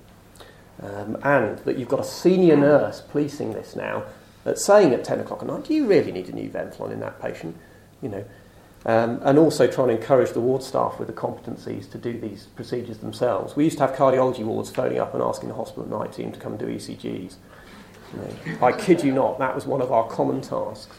Um, 0.83 1.19
and 1.23 1.59
that 1.61 1.79
you've 1.79 1.89
got 1.89 2.01
a 2.01 2.05
senior 2.05 2.57
nurse 2.57 3.03
policing 3.03 3.53
this 3.53 3.77
now 3.77 4.05
that's 4.45 4.65
saying 4.65 4.95
at 4.95 5.05
10 5.05 5.21
o'clock 5.21 5.43
at 5.43 5.49
night, 5.49 5.65
do 5.65 5.75
you 5.75 5.87
really 5.87 6.11
need 6.11 6.29
a 6.29 6.33
new 6.33 6.49
Venflon 6.49 6.91
in 6.91 7.01
that 7.01 7.21
patient? 7.21 7.57
You 8.01 8.09
know, 8.09 8.25
um, 8.87 9.21
and 9.23 9.39
also 9.39 9.67
trying 9.67 9.89
to 9.89 9.95
encourage 9.95 10.33
the 10.33 10.41
ward 10.41 10.63
staff 10.63 10.99
with 10.99 11.09
the 11.09 11.15
competencies 11.15 11.91
to 11.91 11.99
do 11.99 12.19
these 12.19 12.47
procedures 12.57 12.99
themselves. 12.99 13.55
We 13.55 13.65
used 13.65 13.79
to 13.79 13.87
have 13.87 13.97
cardiology 13.97 14.45
wards 14.45 14.71
phoning 14.71 14.99
up 14.99 15.13
and 15.15 15.23
asking 15.23 15.51
the 15.51 15.55
hospital 15.55 15.87
night 15.87 16.13
team 16.13 16.33
to 16.33 16.41
come 16.41 16.53
and 16.53 16.59
do 16.59 16.67
ECGs. 16.67 17.37
You 18.13 18.19
know, 18.19 18.67
I 18.67 18.73
kid 18.73 19.05
you 19.05 19.13
not, 19.13 19.39
that 19.39 19.55
was 19.55 19.67
one 19.67 19.83
of 19.83 19.93
our 19.93 20.09
common 20.09 20.41
tasks. 20.41 20.97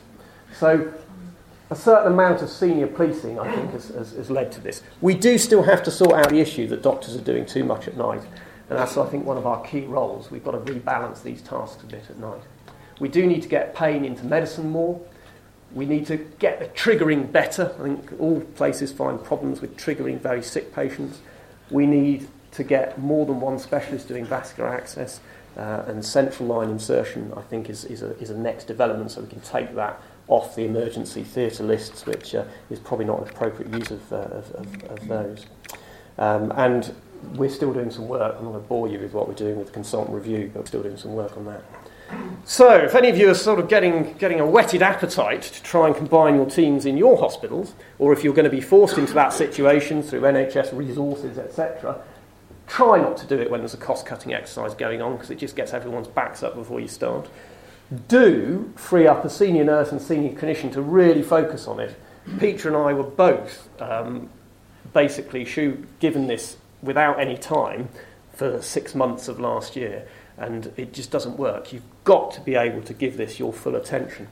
So, 0.58 0.94
a 1.70 1.76
certain 1.76 2.12
amount 2.12 2.42
of 2.42 2.50
senior 2.50 2.88
policing, 2.88 3.40
I 3.40 3.56
think, 3.56 3.72
has, 3.72 3.88
has, 3.90 4.12
has 4.12 4.30
led 4.30 4.52
to 4.52 4.62
this. 4.62 4.84
We 5.00 5.16
do 5.16 5.38
still 5.38 5.64
have 5.64 5.82
to 5.84 5.92
sort 5.92 6.14
out 6.14 6.30
the 6.30 6.40
issue 6.40 6.68
that 6.68 6.82
doctors 6.84 7.16
are 7.16 7.22
doing 7.22 7.46
too 7.46 7.64
much 7.64 7.88
at 7.88 7.96
night, 7.96 8.22
and 8.70 8.78
that's, 8.78 8.98
I 8.98 9.08
think, 9.08 9.26
one 9.26 9.38
of 9.38 9.48
our 9.48 9.64
key 9.64 9.86
roles. 9.86 10.30
We've 10.30 10.44
got 10.44 10.52
to 10.52 10.58
rebalance 10.58 11.24
these 11.24 11.42
tasks 11.42 11.82
a 11.82 11.86
bit 11.86 12.04
at 12.10 12.20
night. 12.20 12.42
We 13.00 13.08
do 13.08 13.26
need 13.26 13.42
to 13.44 13.50
get 13.50 13.74
pain 13.74 14.06
into 14.06 14.26
medicine 14.26 14.70
more. 14.70 15.02
We 15.74 15.86
need 15.86 16.06
to 16.08 16.18
get 16.18 16.60
the 16.60 16.66
triggering 16.68 17.32
better. 17.32 17.74
I 17.80 17.84
think 17.84 18.12
all 18.20 18.42
places 18.42 18.92
find 18.92 19.24
problems 19.24 19.62
with 19.62 19.78
triggering 19.78 20.20
very 20.20 20.44
sick 20.44 20.74
patients. 20.74 21.22
We 21.70 21.86
need 21.86 22.28
to 22.52 22.64
get 22.64 22.98
more 23.00 23.26
than 23.26 23.40
one 23.40 23.58
specialist 23.60 24.08
doing 24.08 24.26
vascular 24.26 24.70
access, 24.70 25.22
uh, 25.58 25.84
and 25.88 26.04
central 26.04 26.48
line 26.48 26.70
insertion, 26.70 27.34
I 27.36 27.42
think, 27.42 27.70
is, 27.70 27.86
is, 27.86 28.04
a, 28.04 28.18
is 28.20 28.30
a 28.30 28.38
next 28.38 28.66
development 28.66 29.12
so 29.12 29.22
we 29.22 29.28
can 29.28 29.42
take 29.42 29.76
that 29.76 30.02
off 30.28 30.56
the 30.56 30.64
emergency 30.64 31.24
theatre 31.24 31.64
lists, 31.64 32.06
which 32.06 32.36
uh, 32.36 32.46
is 32.70 32.80
probably 32.80 33.06
not 33.06 33.22
an 33.22 33.30
appropriate 33.30 33.74
use 33.74 33.92
of, 33.92 34.14
uh, 34.14 34.16
of, 34.16 34.52
of, 34.56 34.84
of, 34.84 35.08
those. 35.08 35.46
Um, 36.18 36.54
and 36.56 36.96
we're 37.36 37.50
still 37.50 37.74
doing 37.74 37.92
some 37.92 38.08
work. 38.08 38.36
I'm 38.38 38.46
not 38.46 38.52
going 38.52 38.64
to 38.64 38.70
bore 38.70 38.88
you 38.88 39.00
with 39.00 39.14
what 39.14 39.28
we're 39.28 39.34
doing 39.34 39.58
with 39.58 39.74
consultant 39.74 40.16
review, 40.16 40.50
but 40.54 40.62
we're 40.62 40.68
still 40.68 40.84
doing 40.84 40.98
some 40.98 41.14
work 41.14 41.36
on 41.36 41.46
that. 41.46 41.64
So, 42.44 42.76
if 42.76 42.96
any 42.96 43.10
of 43.10 43.18
you 43.18 43.30
are 43.30 43.36
sort 43.36 43.60
of 43.60 43.70
getting, 43.70 44.14
getting 44.14 44.40
a 44.40 44.46
whetted 44.46 44.82
appetite 44.82 45.44
to 45.44 45.64
try 45.64 45.88
and 45.88 45.96
combine 45.96 46.36
your 46.36 46.50
teams 46.50 46.86
in 46.86 46.98
your 46.98 47.18
hospitals, 47.18 47.74
or 48.00 48.14
if 48.14 48.24
you're 48.24 48.34
going 48.34 48.50
to 48.50 48.56
be 48.56 48.62
forced 48.62 48.98
into 48.98 49.14
that 49.14 49.32
situation 49.32 50.02
through 50.02 50.22
NHS 50.22 50.76
resources, 50.76 51.38
etc., 51.38 52.02
try 52.68 53.00
not 53.00 53.18
to 53.18 53.28
do 53.28 53.38
it 53.40 53.52
when 53.52 53.62
there's 53.62 53.74
a 53.74 53.78
cost 53.78 54.06
cutting 54.06 54.34
exercise 54.34 54.74
going 54.74 55.02
on 55.02 55.14
because 55.14 55.30
it 55.30 55.38
just 55.38 55.56
gets 55.56 55.74
everyone's 55.74 56.08
backs 56.08 56.42
up 56.42 56.56
before 56.56 56.80
you 56.80 56.88
start. 56.88 57.30
Do 58.08 58.74
free 58.76 59.08
up 59.08 59.24
a 59.24 59.30
senior 59.30 59.64
nurse 59.64 59.92
and 59.92 60.02
senior 60.02 60.32
clinician 60.32 60.72
to 60.74 60.82
really 60.82 61.22
focus 61.22 61.68
on 61.68 61.80
it. 61.80 61.96
Peter 62.40 62.70
and 62.70 62.78
I 62.78 62.94
were 62.94 63.04
both 63.04 63.70
um, 63.82 64.30
basically 64.94 65.44
given 66.00 66.28
this 66.28 66.58
without 66.82 67.20
any 67.20 67.38
time 67.38 67.90
for 68.34 68.62
six 68.62 68.96
months 68.96 69.28
of 69.28 69.40
last 69.40 69.76
year 69.76 70.08
and 70.42 70.74
it 70.76 70.92
just 70.92 71.12
doesn't 71.12 71.38
work. 71.38 71.72
You've 71.72 71.84
got 72.04 72.32
to 72.32 72.42
be 72.42 72.56
able 72.56 72.82
to 72.82 72.94
give 72.94 73.16
this 73.16 73.40
your 73.40 73.54
full 73.54 73.76
attention. 73.76 74.28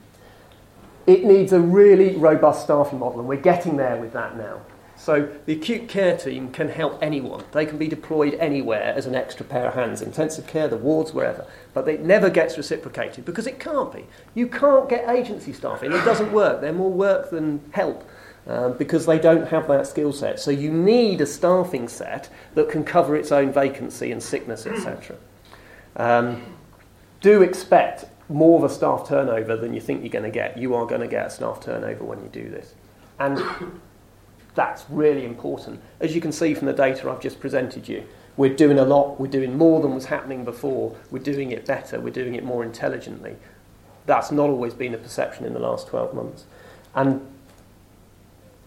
It 1.06 1.24
needs 1.24 1.52
a 1.52 1.60
really 1.60 2.16
robust 2.16 2.64
staffing 2.64 2.98
model, 2.98 3.20
and 3.20 3.28
we're 3.28 3.36
getting 3.36 3.76
there 3.76 3.96
with 3.96 4.12
that 4.12 4.36
now. 4.36 4.60
So 4.96 5.30
the 5.46 5.54
acute 5.54 5.88
care 5.88 6.14
team 6.14 6.52
can 6.52 6.68
help 6.68 6.98
anyone. 7.00 7.42
They 7.52 7.64
can 7.64 7.78
be 7.78 7.88
deployed 7.88 8.34
anywhere 8.34 8.92
as 8.94 9.06
an 9.06 9.14
extra 9.14 9.46
pair 9.46 9.68
of 9.68 9.74
hands, 9.74 10.02
intensive 10.02 10.46
care, 10.46 10.68
the 10.68 10.76
wards, 10.76 11.14
wherever. 11.14 11.46
But 11.72 11.88
it 11.88 12.02
never 12.02 12.28
gets 12.28 12.58
reciprocated 12.58 13.24
because 13.24 13.46
it 13.46 13.58
can't 13.58 13.90
be. 13.90 14.04
You 14.34 14.46
can't 14.46 14.90
get 14.90 15.08
agency 15.08 15.54
staff 15.54 15.82
in. 15.82 15.92
It 15.92 16.04
doesn't 16.04 16.32
work. 16.32 16.60
They're 16.60 16.74
more 16.74 16.92
work 16.92 17.30
than 17.30 17.62
help. 17.70 18.06
Um, 18.46 18.76
because 18.78 19.06
they 19.06 19.18
don't 19.18 19.46
have 19.48 19.68
that 19.68 19.86
skill 19.86 20.12
set. 20.12 20.40
So 20.40 20.50
you 20.50 20.72
need 20.72 21.20
a 21.20 21.26
staffing 21.26 21.88
set 21.88 22.28
that 22.54 22.70
can 22.70 22.84
cover 22.84 23.14
its 23.14 23.30
own 23.30 23.52
vacancy 23.52 24.10
and 24.12 24.22
sickness, 24.22 24.66
etc. 24.66 25.16
Um, 25.96 26.42
do 27.20 27.42
expect 27.42 28.06
more 28.30 28.58
of 28.58 28.70
a 28.70 28.72
staff 28.72 29.08
turnover 29.08 29.56
than 29.56 29.74
you 29.74 29.80
think 29.80 30.02
you're 30.02 30.10
going 30.10 30.24
to 30.24 30.30
get. 30.30 30.56
You 30.56 30.74
are 30.74 30.86
going 30.86 31.00
to 31.00 31.08
get 31.08 31.26
a 31.26 31.30
staff 31.30 31.60
turnover 31.60 32.04
when 32.04 32.22
you 32.22 32.28
do 32.28 32.48
this. 32.48 32.74
And 33.18 33.42
that's 34.54 34.84
really 34.88 35.24
important. 35.24 35.80
As 36.00 36.14
you 36.14 36.20
can 36.20 36.32
see 36.32 36.54
from 36.54 36.66
the 36.66 36.72
data 36.72 37.10
I've 37.10 37.20
just 37.20 37.40
presented 37.40 37.88
you, 37.88 38.04
we're 38.36 38.54
doing 38.54 38.78
a 38.78 38.84
lot, 38.84 39.20
we're 39.20 39.26
doing 39.26 39.58
more 39.58 39.82
than 39.82 39.94
was 39.94 40.06
happening 40.06 40.44
before, 40.44 40.96
we're 41.10 41.22
doing 41.22 41.50
it 41.50 41.66
better, 41.66 42.00
we're 42.00 42.12
doing 42.12 42.34
it 42.34 42.44
more 42.44 42.64
intelligently. 42.64 43.36
That's 44.06 44.30
not 44.30 44.48
always 44.48 44.72
been 44.72 44.94
a 44.94 44.98
perception 44.98 45.44
in 45.44 45.52
the 45.52 45.58
last 45.58 45.88
12 45.88 46.14
months. 46.14 46.44
And 46.94 47.26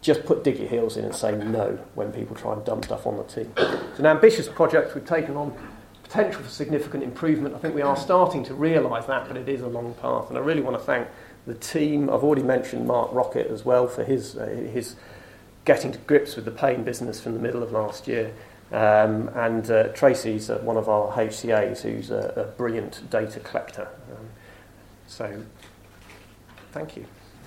just 0.01 0.25
put 0.25 0.43
dig 0.43 0.59
your 0.59 0.67
heels 0.67 0.97
in 0.97 1.05
and 1.05 1.15
say 1.15 1.31
no 1.31 1.79
when 1.95 2.11
people 2.11 2.35
try 2.35 2.53
and 2.53 2.63
dump 2.65 2.85
stuff 2.85 3.07
on 3.07 3.17
the 3.17 3.23
team. 3.23 3.51
It's 3.57 3.99
an 3.99 4.05
ambitious 4.05 4.49
project 4.49 4.93
we've 4.93 5.05
taken 5.05 5.37
on 5.37 5.57
potential 6.13 6.43
for 6.43 6.49
significant 6.49 7.03
improvement. 7.03 7.55
I 7.55 7.57
think 7.57 7.73
we 7.73 7.81
are 7.81 7.97
starting 7.97 8.43
to 8.45 8.53
realise 8.53 9.05
that, 9.05 9.27
but 9.27 9.35
it 9.35 9.49
is 9.49 9.61
a 9.61 9.67
long 9.67 9.95
path. 9.95 10.29
And 10.29 10.37
I 10.37 10.41
really 10.41 10.61
want 10.61 10.77
to 10.77 10.83
thank 10.83 11.07
the 11.47 11.55
team. 11.55 12.07
I've 12.07 12.23
already 12.23 12.43
mentioned 12.43 12.85
Mark 12.85 13.11
Rockett 13.11 13.49
as 13.49 13.65
well 13.65 13.87
for 13.87 14.03
his, 14.03 14.37
uh, 14.37 14.45
his 14.45 14.95
getting 15.65 15.91
to 15.91 15.97
grips 15.99 16.35
with 16.35 16.45
the 16.45 16.51
pain 16.51 16.83
business 16.83 17.19
from 17.19 17.33
the 17.33 17.39
middle 17.39 17.63
of 17.63 17.71
last 17.71 18.07
year. 18.07 18.31
Um, 18.71 19.29
and 19.33 19.69
uh, 19.71 19.87
Tracy's 19.89 20.51
uh, 20.51 20.59
one 20.59 20.77
of 20.77 20.87
our 20.87 21.11
HCAs 21.13 21.81
who's 21.81 22.11
a, 22.11 22.33
a 22.35 22.43
brilliant 22.43 23.09
data 23.09 23.39
collector. 23.39 23.87
Um, 24.11 24.27
so, 25.07 25.41
thank 26.71 26.95
you. 26.95 27.07